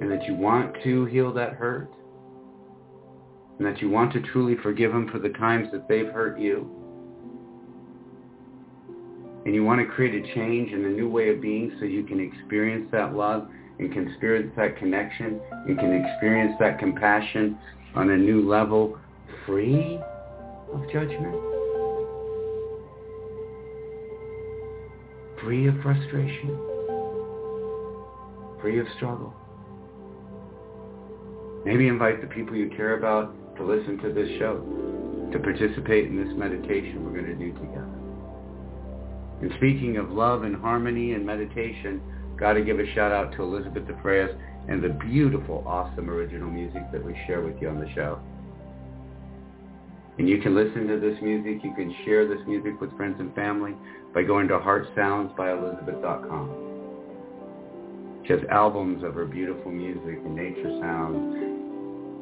[0.00, 1.90] and that you want to heal that hurt
[3.58, 6.70] and that you want to truly forgive them for the times that they've hurt you
[9.44, 12.02] and you want to create a change and a new way of being so you
[12.02, 17.58] can experience that love and can experience that connection and can experience that compassion
[17.94, 18.98] on a new level
[19.46, 19.98] free
[20.74, 21.34] of judgment,
[25.40, 26.58] free of frustration,
[28.60, 29.32] free of struggle.
[31.68, 34.56] Maybe invite the people you care about to listen to this show,
[35.32, 37.94] to participate in this meditation we're going to do together.
[39.42, 42.00] And speaking of love and harmony and meditation,
[42.38, 44.38] Got to give a shout out to Elissabeth DeFreitas
[44.68, 48.20] and the beautiful, awesome original music that we share with you on the show.
[50.18, 51.64] And you can listen to this music.
[51.64, 53.74] You can share this music with friends and family
[54.14, 56.66] by going to heartsoundsbyelissabeth.com.
[58.24, 61.47] She has albums of her beautiful music and nature sounds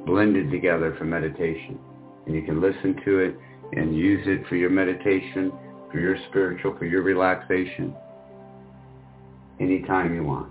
[0.07, 1.79] blended together for meditation.
[2.27, 3.37] And you can listen to it
[3.73, 5.53] and use it for your meditation,
[5.91, 7.95] for your spiritual, for your relaxation,
[9.61, 10.51] anytime you want.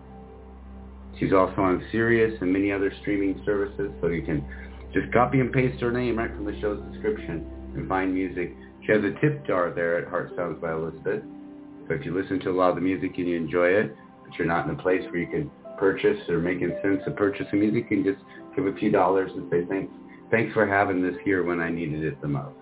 [1.19, 4.45] She's also on Sirius and many other streaming services, so you can
[4.93, 7.45] just copy and paste her name right from the show's description
[7.75, 8.55] and find music.
[8.85, 11.23] She has a tip jar there at Heart Sounds by Elissabeth.
[11.87, 14.37] So if you listen to a lot of the music and you enjoy it, but
[14.37, 17.85] you're not in a place where you can purchase or making sense of purchasing music,
[17.89, 18.23] you can just
[18.55, 19.93] give a few dollars and say thanks.
[20.31, 22.55] Thanks for having this here when I needed it the most.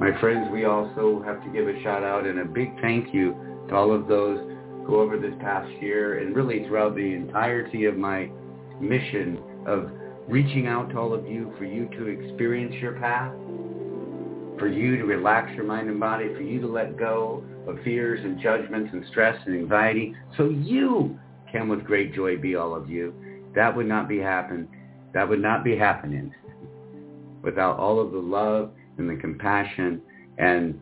[0.00, 3.34] My friends, we also have to give a shout out and a big thank you
[3.68, 4.38] to all of those
[4.84, 8.28] who over this past year and really throughout the entirety of my
[8.80, 9.90] mission of
[10.28, 13.32] reaching out to all of you for you to experience your path,
[14.58, 18.20] for you to relax your mind and body, for you to let go of fears
[18.24, 21.18] and judgments and stress and anxiety so you
[21.50, 23.14] can with great joy be all of you.
[23.54, 24.68] That would not be happen.
[25.12, 26.34] That would not be happening
[27.42, 30.00] without all of the love and the compassion
[30.38, 30.78] and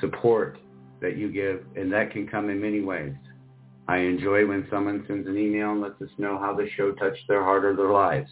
[0.00, 0.58] support
[1.00, 1.64] that you give.
[1.76, 3.12] And that can come in many ways.
[3.88, 7.28] I enjoy when someone sends an email and lets us know how the show touched
[7.28, 8.30] their heart or their lives.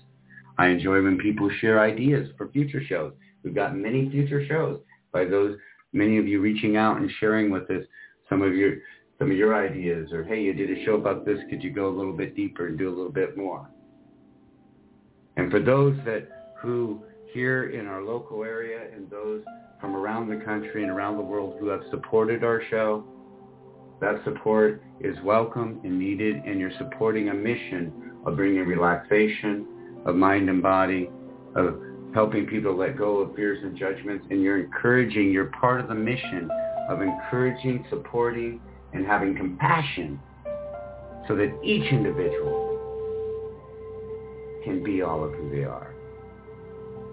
[0.58, 3.12] I enjoy when people share ideas for future shows.
[3.44, 4.80] We've got many future shows
[5.12, 5.56] by those,
[5.92, 7.84] many of you reaching out and sharing with us
[8.28, 8.76] some of your,
[9.18, 11.38] some of your ideas or, hey, you did a show about this.
[11.50, 13.68] Could you go a little bit deeper and do a little bit more?
[15.36, 19.42] And for those that who here in our local area and those
[19.80, 23.04] from around the country and around the world who have supported our show,
[24.00, 29.66] that support is welcome and needed, and you're supporting a mission of bringing relaxation
[30.06, 31.10] of mind and body,
[31.54, 31.80] of
[32.14, 35.94] helping people let go of fears and judgments, and you're encouraging, you're part of the
[35.94, 36.48] mission
[36.88, 38.60] of encouraging, supporting,
[38.92, 40.20] and having compassion
[41.26, 42.70] so that each individual
[44.62, 45.92] can be all of who they are.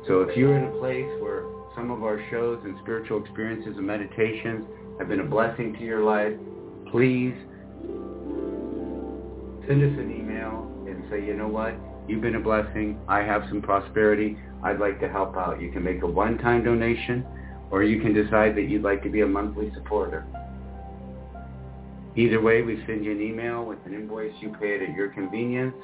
[0.08, 1.46] So if you're in a place where
[1.76, 4.66] some of our shows and spiritual experiences and meditations
[5.00, 6.34] have been a blessing to your life,
[6.92, 7.34] please
[9.68, 11.74] send us an email and say, you know what,
[12.08, 13.00] you've been a blessing.
[13.08, 14.38] I have some prosperity.
[14.64, 15.62] I'd like to help out.
[15.62, 17.26] You can make a one-time donation
[17.70, 20.26] or you can decide that you'd like to be a monthly supporter.
[22.16, 24.34] Either way, we send you an email with an invoice.
[24.42, 25.76] You pay it at your convenience.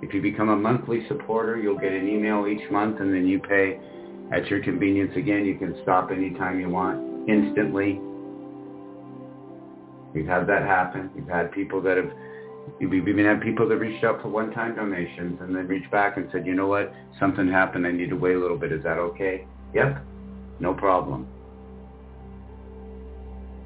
[0.00, 3.38] If you become a monthly supporter, you'll get an email each month and then you
[3.38, 3.78] pay
[4.32, 5.44] at your convenience again.
[5.44, 8.00] You can stop anytime you want instantly
[10.14, 11.10] We've had that happen.
[11.14, 12.10] We've had people that have,
[12.80, 16.28] we've even had people that reached out for one-time donations and then reached back and
[16.32, 17.86] said, you know what, something happened.
[17.86, 18.72] I need to wait a little bit.
[18.72, 19.46] Is that okay?
[19.74, 20.04] Yep,
[20.60, 21.26] no problem.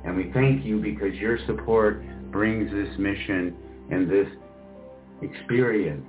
[0.04, 3.56] And we thank you because your support brings this mission
[3.90, 4.28] and this
[5.22, 6.04] experience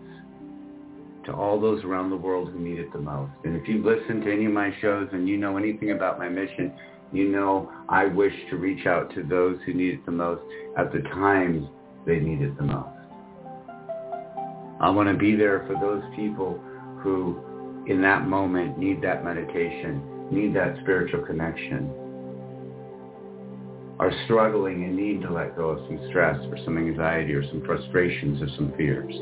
[1.25, 3.31] to all those around the world who need it the most.
[3.43, 6.29] And if you've listened to any of my shows and you know anything about my
[6.29, 6.73] mission,
[7.11, 10.41] you know, I wish to reach out to those who need it the most
[10.77, 11.67] at the times
[12.07, 12.89] they need it the most.
[14.79, 16.59] I want to be there for those people
[17.01, 20.01] who in that moment need that meditation,
[20.31, 21.91] need that spiritual connection,
[23.99, 27.63] are struggling and need to let go of some stress or some anxiety or some
[27.65, 29.13] frustrations or some fears.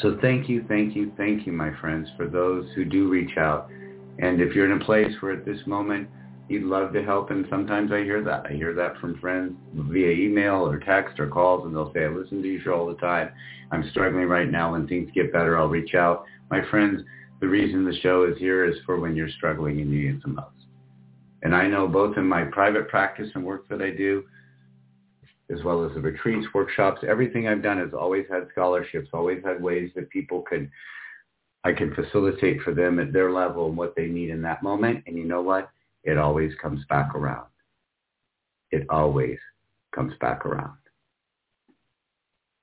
[0.00, 3.70] So thank you, thank you, thank you, my friends, for those who do reach out.
[4.18, 6.08] And if you're in a place where at this moment
[6.48, 8.46] you'd love to help, and sometimes I hear that.
[8.48, 12.08] I hear that from friends via email or text or calls, and they'll say, I
[12.08, 13.30] listen to your show all the time.
[13.70, 14.72] I'm struggling right now.
[14.72, 16.24] When things get better, I'll reach out.
[16.50, 17.02] My friends,
[17.40, 20.36] the reason the show is here is for when you're struggling and you need some
[20.36, 20.52] help.
[21.44, 24.24] And I know both in my private practice and work that I do,
[25.54, 27.02] as well as the retreats, workshops.
[27.06, 30.70] Everything I've done has always had scholarships, always had ways that people could,
[31.62, 35.04] I can facilitate for them at their level and what they need in that moment.
[35.06, 35.68] And you know what?
[36.04, 37.46] It always comes back around.
[38.70, 39.38] It always
[39.94, 40.76] comes back around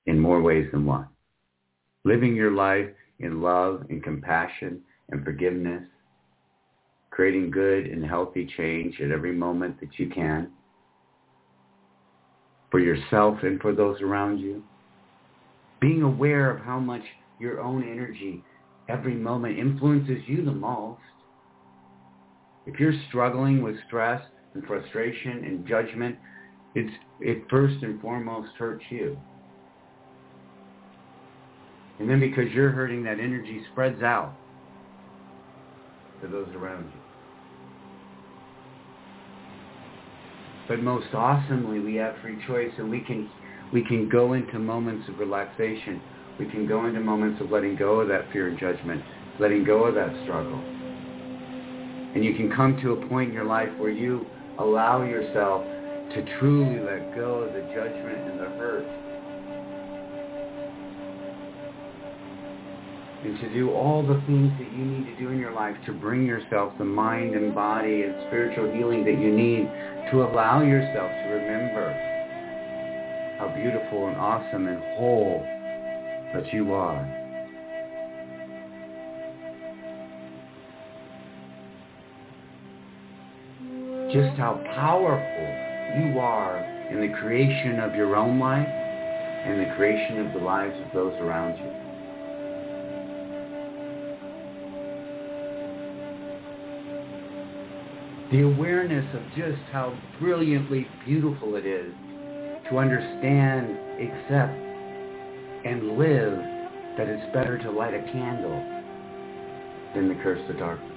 [0.06, 1.08] in more ways than one.
[2.04, 2.90] Living your life
[3.20, 5.84] in love and compassion and forgiveness,
[7.12, 10.52] creating good and healthy change at every moment that you can
[12.72, 14.64] for yourself and for those around you.
[15.80, 17.04] Being aware of how much
[17.40, 18.44] your own energy
[18.88, 21.02] every moment influences you the most.
[22.72, 24.22] If you're struggling with stress
[24.54, 26.16] and frustration and judgment,
[26.74, 29.18] it's, it first and foremost hurts you.
[32.00, 34.34] And then because you're hurting, that energy spreads out
[36.22, 37.00] to those around you.
[40.70, 43.30] But most awesomely, we have free choice and we can,
[43.74, 46.02] we can go into moments of relaxation.
[46.40, 49.04] We can go into moments of letting go of that fear and judgment,
[49.40, 50.81] letting go of that struggle.
[52.14, 54.26] And you can come to a point in your life where you
[54.60, 58.86] allow yourself to truly let go of the judgment and the hurt
[63.24, 65.94] and to do all the things that you need to do in your life to
[65.94, 69.70] bring yourself the mind and body and spiritual healing that you need
[70.12, 71.94] to allow yourself to remember
[73.38, 75.40] how beautiful and awesome and whole
[76.34, 77.21] that you are.
[84.14, 85.48] Just how powerful
[85.98, 86.60] you are
[86.92, 91.14] in the creation of your own life and the creation of the lives of those
[91.22, 91.82] around you.
[98.32, 101.94] the awareness of just how brilliantly beautiful it is
[102.70, 104.56] to understand, accept,
[105.66, 106.38] and live
[106.98, 108.56] that it's better to light a candle
[109.94, 110.91] than to curse the darkness.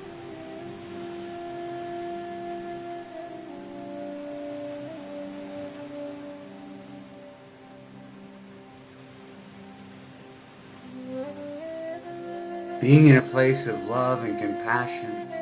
[12.85, 15.32] Being in a place of love and compassion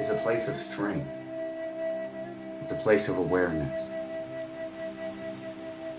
[0.00, 1.10] is a place of strength.
[2.62, 3.74] It's a place of awareness.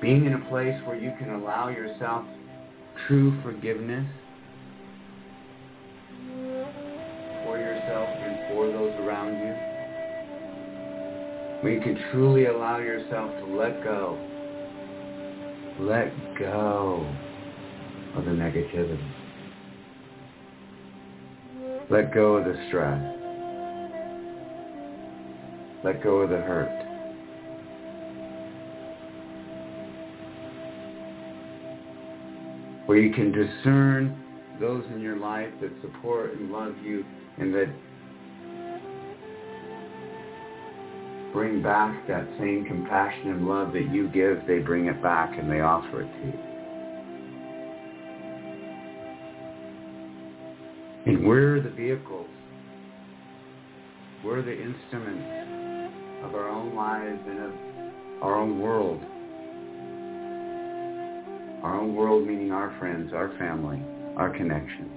[0.01, 2.23] Being in a place where you can allow yourself
[3.05, 4.05] true forgiveness
[7.43, 9.53] for yourself and for those around you.
[11.63, 14.17] Where you can truly allow yourself to let go.
[15.81, 17.13] Let go
[18.15, 19.20] of the negativity.
[21.91, 23.01] Let go of the stress.
[25.83, 26.69] Let go of the hurt.
[32.85, 34.17] Where you can discern
[34.61, 37.03] those in your life that support and love you
[37.37, 37.67] and that
[41.33, 45.51] bring back that same compassion and love that you give, they bring it back and
[45.51, 46.50] they offer it to you.
[51.21, 52.27] We're the vehicles.
[54.23, 55.93] We're the instruments
[56.23, 59.01] of our own lives and of our own world.
[61.63, 63.81] Our own world meaning our friends, our family,
[64.17, 64.91] our connections.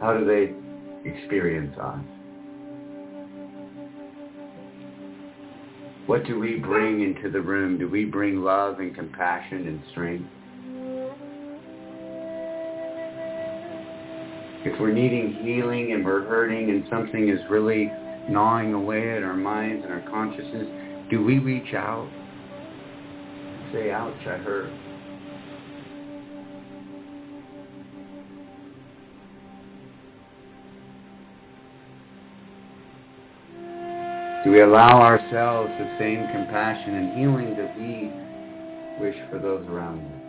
[0.00, 0.54] How do they
[1.08, 2.00] experience us?
[6.06, 7.78] What do we bring into the room?
[7.78, 10.28] Do we bring love and compassion and strength?
[14.62, 17.90] If we're needing healing and we're hurting and something is really
[18.28, 20.66] gnawing away at our minds and our consciousness,
[21.10, 22.08] do we reach out
[23.72, 24.70] say, ouch, I hurt?
[34.44, 38.10] Do we allow ourselves the same compassion and healing that we
[39.04, 40.19] wish for those around us?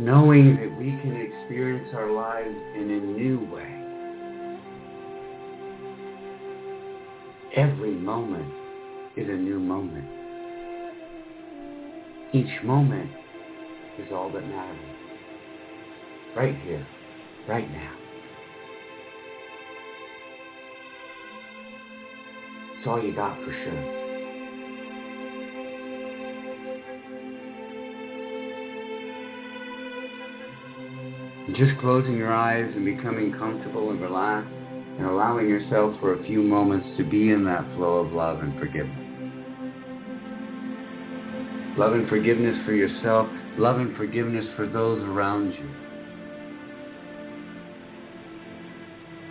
[0.00, 3.76] Knowing that we can experience our lives in a new way.
[7.54, 8.50] Every moment
[9.14, 10.08] is a new moment.
[12.32, 13.10] Each moment
[13.98, 14.78] is all that matters.
[16.34, 16.86] Right here,
[17.46, 17.96] right now.
[22.78, 23.99] It's all you got for sure.
[31.56, 34.52] Just closing your eyes and becoming comfortable and relaxed
[34.98, 38.58] and allowing yourself for a few moments to be in that flow of love and
[38.58, 39.06] forgiveness.
[41.78, 45.70] Love and forgiveness for yourself, love and forgiveness for those around you.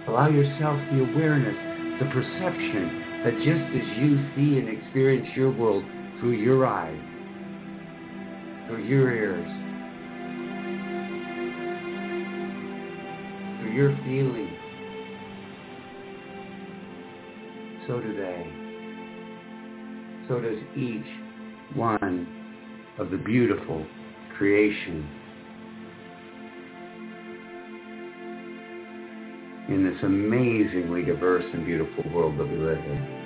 [0.08, 5.84] Allow yourself the awareness, the perception that just as you see and experience your world
[6.20, 7.00] through your eyes,
[8.68, 9.69] through your ears,
[13.80, 14.52] your feelings,
[17.88, 18.46] so do they.
[20.28, 21.08] So does each
[21.78, 22.28] one
[23.00, 23.86] of the beautiful
[24.38, 25.08] creation
[29.70, 33.19] in this amazingly diverse and beautiful world that we live in.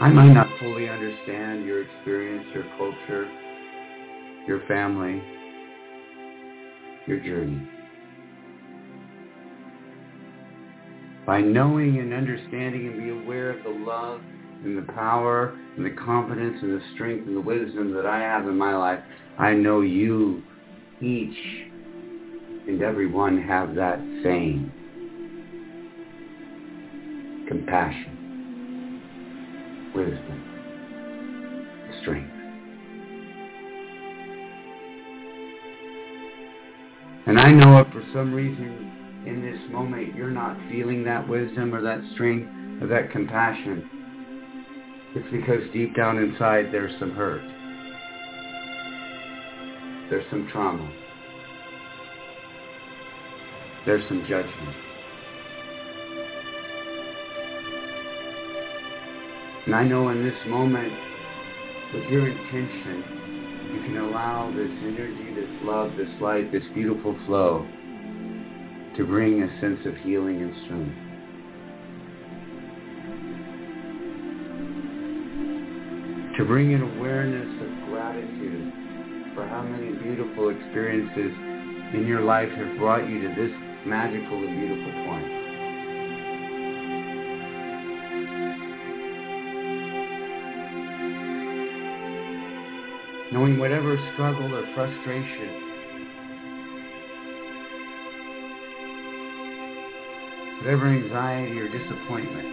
[0.00, 3.28] I might not fully understand your experience, your culture,
[4.46, 5.20] your family,
[7.06, 7.68] your journey.
[11.26, 14.20] By knowing and understanding and be aware of the love
[14.64, 18.46] and the power and the confidence and the strength and the wisdom that I have
[18.46, 19.00] in my life,
[19.38, 20.42] I know you,
[21.00, 21.36] each
[22.68, 24.72] and every one have that same
[27.48, 28.17] compassion,
[29.98, 32.30] wisdom, strength.
[37.26, 41.74] And I know if for some reason in this moment you're not feeling that wisdom
[41.74, 42.48] or that strength
[42.80, 43.90] or that compassion,
[45.16, 47.42] it's because deep down inside there's some hurt.
[50.10, 50.90] There's some trauma.
[53.84, 54.87] There's some judgment.
[59.68, 60.90] And I know in this moment,
[61.92, 63.04] with your intention,
[63.70, 67.68] you can allow this energy, this love, this light, this beautiful flow
[68.96, 70.96] to bring a sense of healing and strength.
[76.38, 78.72] To bring an awareness of gratitude
[79.34, 81.36] for how many beautiful experiences
[81.92, 83.52] in your life have brought you to this
[83.84, 85.47] magical and beautiful point.
[93.30, 95.48] Knowing whatever struggle or frustration,
[100.58, 102.48] whatever anxiety or disappointment,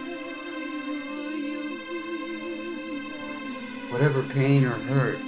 [3.90, 5.18] whatever pain or hurt,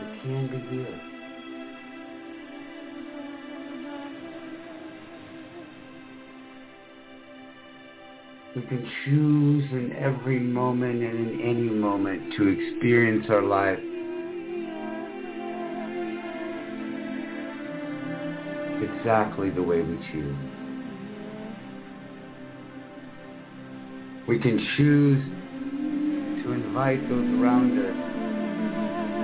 [0.00, 1.00] it can be healed.
[8.54, 13.78] We can choose in every moment and in any moment to experience our life
[18.82, 20.36] exactly the way we choose.
[24.28, 25.22] We can choose
[26.44, 27.96] to invite those around us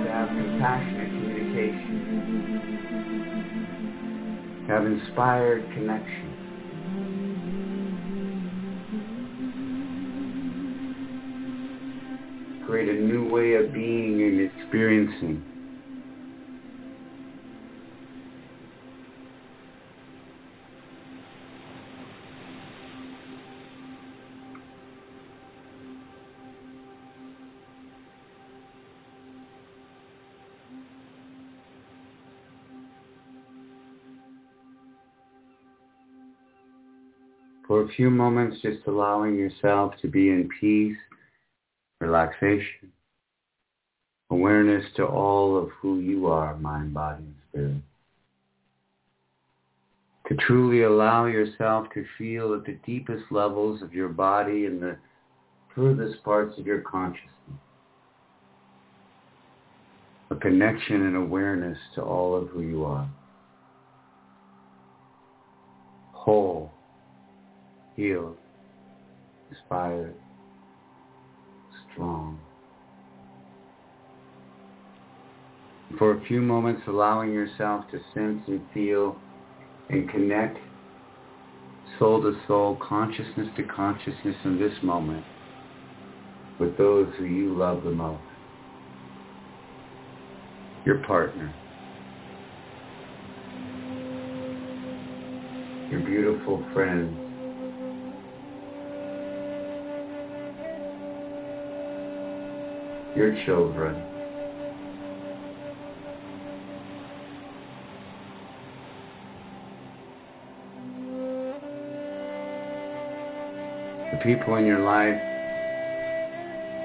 [0.05, 1.95] to have compassionate communication,
[4.65, 6.28] to have inspired connection.
[12.69, 15.43] Create a new way of being and experiencing.
[37.65, 40.97] For a few moments, just allowing yourself to be in peace
[41.99, 42.91] relaxation,
[44.29, 47.81] awareness to all of who you are, mind, body, and spirit.
[50.27, 54.97] To truly allow yourself to feel at the deepest levels of your body and the
[55.73, 57.29] furthest parts of your consciousness.
[60.29, 63.09] A connection and awareness to all of who you are.
[66.11, 66.71] Whole,
[67.95, 68.37] healed,
[69.49, 70.13] inspired,
[75.99, 79.17] For a few moments, allowing yourself to sense and feel
[79.89, 80.57] and connect
[81.99, 85.25] soul to soul, consciousness to consciousness in this moment
[86.57, 88.23] with those who you love the most.
[90.85, 91.53] Your partner.
[95.91, 97.28] Your beautiful friends
[103.19, 103.93] your children.
[114.13, 115.19] The people in your life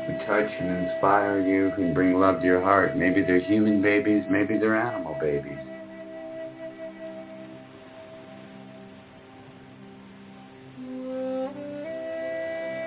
[0.07, 2.97] who touch and inspire you, who bring love to your heart.
[2.97, 5.57] Maybe they're human babies, maybe they're animal babies.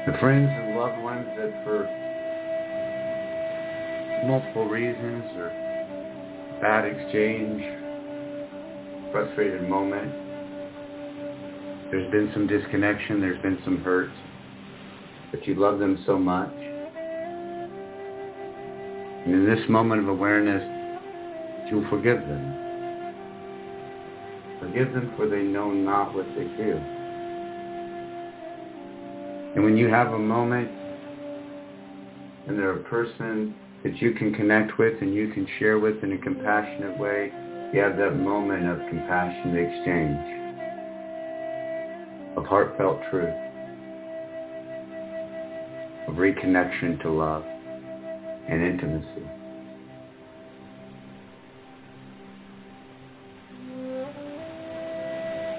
[0.06, 2.07] The friends and loved ones that for
[4.26, 5.50] multiple reasons or
[6.62, 7.62] bad exchange,
[9.12, 10.12] frustrated moment.
[11.92, 14.10] There's been some disconnection, there's been some hurt,
[15.32, 16.54] but you love them so much.
[19.26, 20.64] And in this moment of awareness,
[21.70, 22.54] you'll forgive them.
[24.60, 26.80] Forgive them for they know not what they do.
[29.56, 30.70] And when you have a moment
[32.48, 36.14] and they're a person that you can connect with and you can share with in
[36.14, 37.32] a compassionate way,
[37.74, 40.18] you have that moment of compassionate exchange,
[42.38, 43.36] of heartfelt truth,
[46.08, 47.44] of reconnection to love
[48.50, 49.28] and intimacy.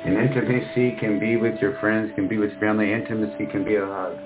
[0.05, 2.95] And intimacy can be with your friends, can be with family.
[2.95, 4.17] Intimacy can be a hug.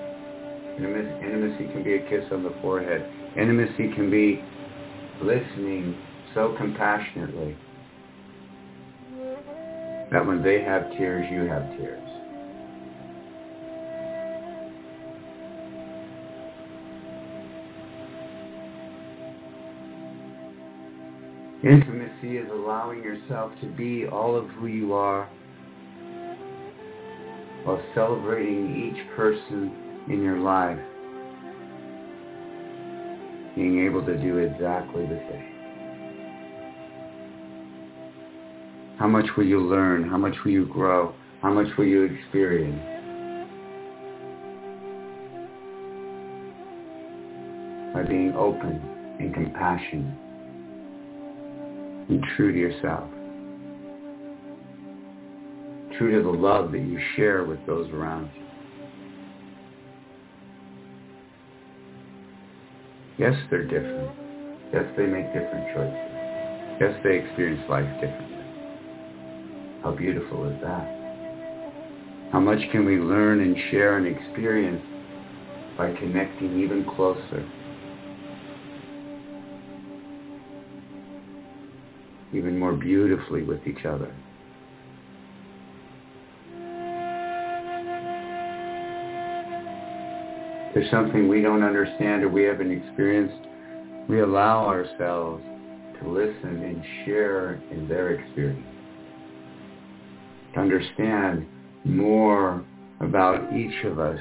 [0.77, 3.05] Intimacy can be a kiss on the forehead.
[3.37, 4.41] Intimacy can be
[5.21, 5.95] listening
[6.33, 7.55] so compassionately
[10.11, 11.99] that when they have tears, you have tears.
[21.63, 25.29] Intimacy is allowing yourself to be all of who you are
[27.63, 30.79] while celebrating each person in your life
[33.55, 35.49] being able to do exactly the same.
[38.99, 40.09] How much will you learn?
[40.09, 41.13] How much will you grow?
[41.41, 42.79] How much will you experience?
[47.93, 48.81] By being open
[49.19, 50.19] and compassionate
[52.09, 53.09] and true to yourself
[55.97, 58.42] true to the love that you share with those around you.
[63.23, 64.11] Yes, they're different.
[64.73, 65.95] Yes, they make different choices.
[66.81, 68.35] Yes, they experience life differently.
[69.81, 70.85] How beautiful is that?
[72.33, 74.83] How much can we learn and share and experience
[75.77, 77.47] by connecting even closer?
[82.33, 84.13] Even more beautifully with each other.
[90.73, 93.47] There's something we don't understand or we haven't experienced,
[94.09, 95.43] we allow ourselves
[96.01, 98.65] to listen and share in their experience.
[100.53, 101.45] To understand
[101.85, 102.65] more
[102.99, 104.19] about each of us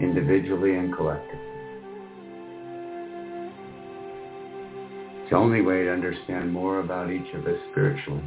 [0.00, 1.40] individually and collectively.
[5.20, 8.24] It's the only way to understand more about each of us spiritually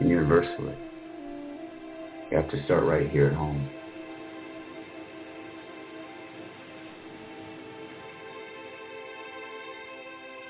[0.00, 0.76] and universally.
[2.30, 3.68] You have to start right here at home.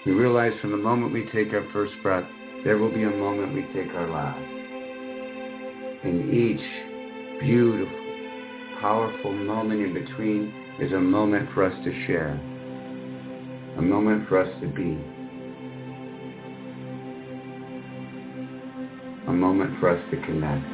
[0.05, 2.29] We realize from the moment we take our first breath,
[2.65, 4.41] there will be a moment we take our last.
[6.03, 7.99] And each beautiful,
[8.81, 12.33] powerful moment in between is a moment for us to share,
[13.79, 14.99] a moment for us to be,
[19.29, 20.67] a moment for us to connect,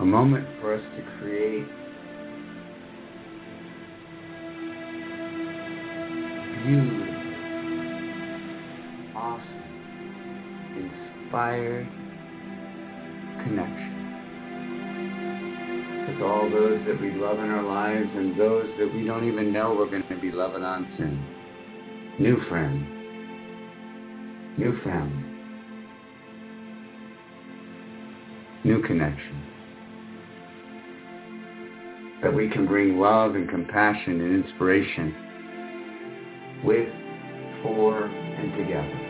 [0.00, 1.85] a moment for us to create
[6.66, 7.06] beautiful,
[9.14, 9.62] awesome,
[11.22, 11.86] inspired
[13.44, 13.92] connection.
[16.08, 19.52] With all those that we love in our lives and those that we don't even
[19.52, 21.24] know we're going to be loving on soon.
[22.18, 22.84] New friends,
[24.58, 25.22] new family,
[28.64, 29.42] new connection.
[32.24, 35.25] That we can bring love and compassion and inspiration
[36.66, 36.88] with,
[37.62, 39.06] for, and together.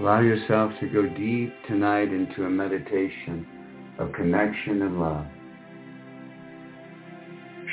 [0.00, 3.46] Allow yourself to go deep tonight into a meditation
[3.98, 5.26] of connection and love.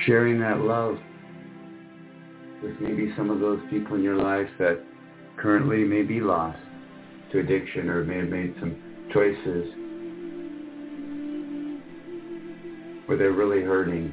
[0.06, 0.98] Sharing that love
[2.62, 4.84] with maybe some of those people in your life that
[5.38, 6.58] currently may be lost
[7.36, 8.78] to addiction or may have made some
[9.12, 9.74] choices
[13.08, 14.12] where they're really hurting.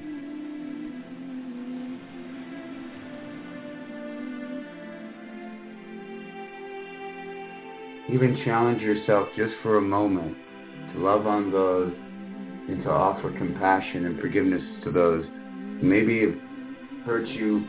[8.12, 10.36] Even challenge yourself just for a moment
[10.92, 11.94] to love on those
[12.68, 17.66] and to offer compassion and forgiveness to those who maybe have hurt you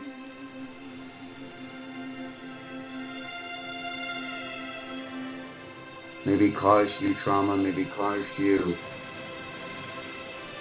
[6.26, 8.76] maybe caused you trauma, maybe caused you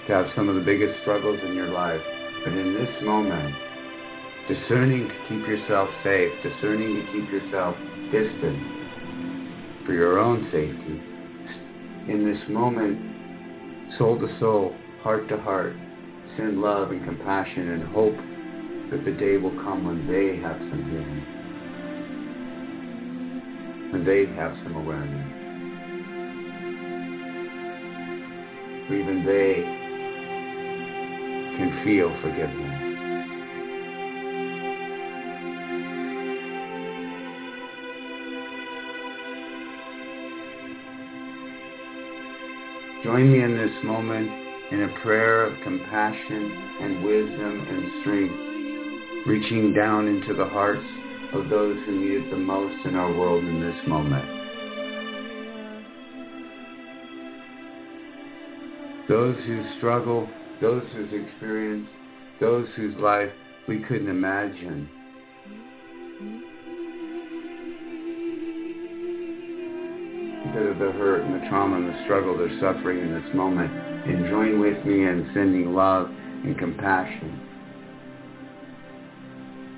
[0.08, 2.02] to have some of the biggest struggles in your life.
[2.44, 3.56] But in this moment,
[4.48, 7.78] discerning to keep yourself safe, discerning to keep yourself
[8.12, 8.60] distant
[9.86, 11.00] for your own safety,
[12.12, 13.00] in this moment,
[13.98, 15.74] soul to soul, heart to heart,
[16.36, 18.18] send love and compassion and hope
[18.92, 21.24] that the day will come when they have some healing,
[23.94, 25.43] when they have some awareness,
[28.94, 29.64] even they
[31.58, 32.84] can feel forgiveness.
[43.04, 44.32] Join me in this moment
[44.72, 46.52] in a prayer of compassion
[46.82, 50.86] and wisdom and strength, reaching down into the hearts
[51.34, 54.43] of those who need it the most in our world in this moment.
[59.10, 60.30] Those who struggle,
[60.62, 61.88] those whose experience,
[62.40, 63.32] those whose life
[63.68, 64.90] we couldn't imagine
[70.46, 73.72] because of the hurt and the trauma and the struggle they're suffering in this moment.
[73.72, 77.40] And join with me in sending love and compassion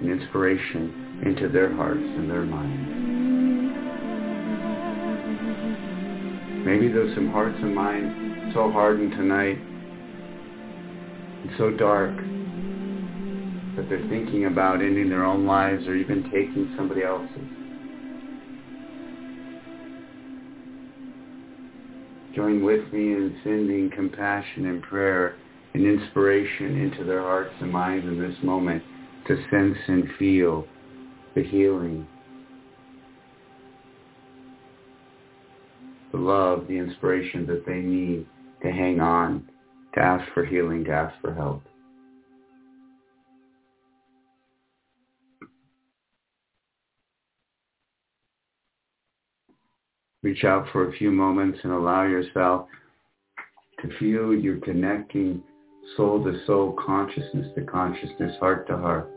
[0.02, 2.92] and inspiration into their hearts and their minds.
[6.66, 8.25] Maybe there's some hearts and minds
[8.56, 9.58] so hardened tonight
[11.44, 12.16] and so dark
[13.76, 17.36] that they're thinking about ending their own lives or even taking somebody else's.
[22.34, 25.36] Join with me in sending compassion and prayer
[25.74, 28.82] and inspiration into their hearts and minds in this moment
[29.28, 30.66] to sense and feel
[31.36, 32.08] the healing,
[36.14, 38.26] the love, the inspiration that they need
[38.66, 39.48] to hang on,
[39.94, 41.64] to ask for healing, to ask for help.
[50.24, 52.68] reach out for a few moments and allow yourself
[53.80, 55.40] to feel you're connecting
[55.96, 59.08] soul to soul, consciousness to consciousness, heart to heart.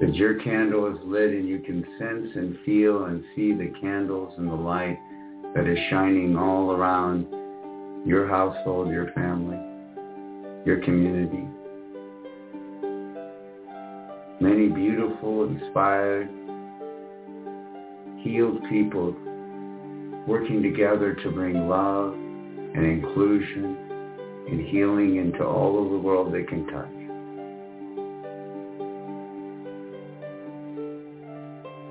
[0.00, 4.34] That your candle is lit and you can sense and feel and see the candles
[4.36, 4.98] and the light
[5.54, 7.26] that is shining all around
[8.06, 9.58] your household, your family,
[10.64, 11.46] your community.
[14.40, 16.28] Many beautiful, inspired,
[18.18, 19.14] healed people
[20.26, 23.76] working together to bring love and inclusion
[24.48, 26.88] and healing into all of the world they can touch.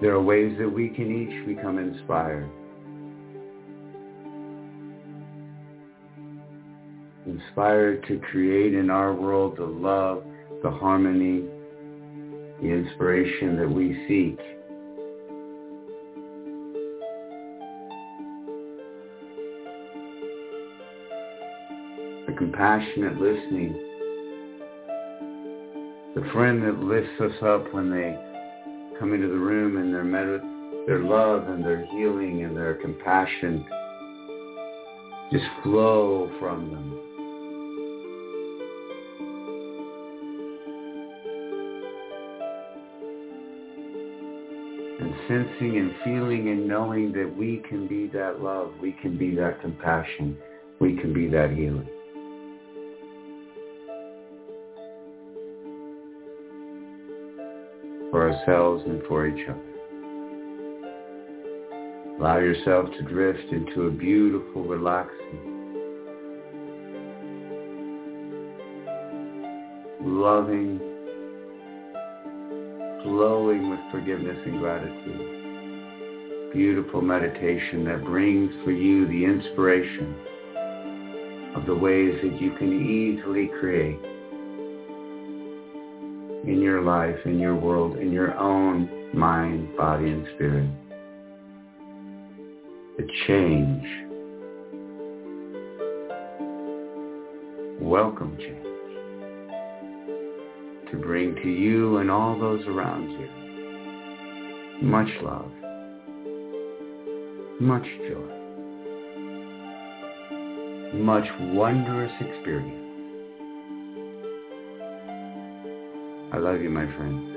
[0.02, 2.50] There are ways that we can each become inspired.
[7.28, 10.24] Inspired to create in our world the love,
[10.64, 11.44] the harmony,
[12.62, 14.40] the inspiration that we seek
[22.28, 23.74] The compassionate listening.
[26.16, 28.18] The friend that lifts us up when they
[29.00, 33.66] come into the room and their med- their love and their healing and their compassion
[35.32, 37.07] just flow from them.
[45.00, 49.36] And sensing and feeling and knowing that we can be that love, we can be
[49.36, 50.38] that compassion,
[50.80, 51.88] we can be that healing.
[58.18, 59.62] for ourselves and for each other.
[62.18, 65.54] Allow yourself to drift into a beautiful, relaxing,
[70.02, 70.80] loving,
[73.08, 76.52] flowing with forgiveness and gratitude.
[76.54, 80.14] Beautiful meditation that brings for you the inspiration
[81.56, 83.98] of the ways that you can easily create
[86.46, 90.70] in your life, in your world, in your own mind, body, and spirit.
[92.98, 93.86] The change.
[97.82, 98.67] Welcome change.
[101.18, 103.28] To bring to you and all those around you
[104.84, 105.52] much love,
[107.60, 108.30] much joy,
[110.94, 111.26] much
[111.56, 112.84] wondrous experience
[116.34, 117.36] I love you, my friends.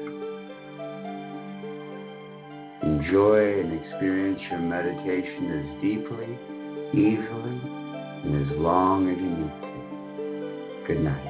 [2.82, 6.39] Enjoy and experience your meditation as deeply,
[6.93, 7.57] easily,
[8.24, 10.86] and as long as you need to.
[10.86, 11.30] Good night.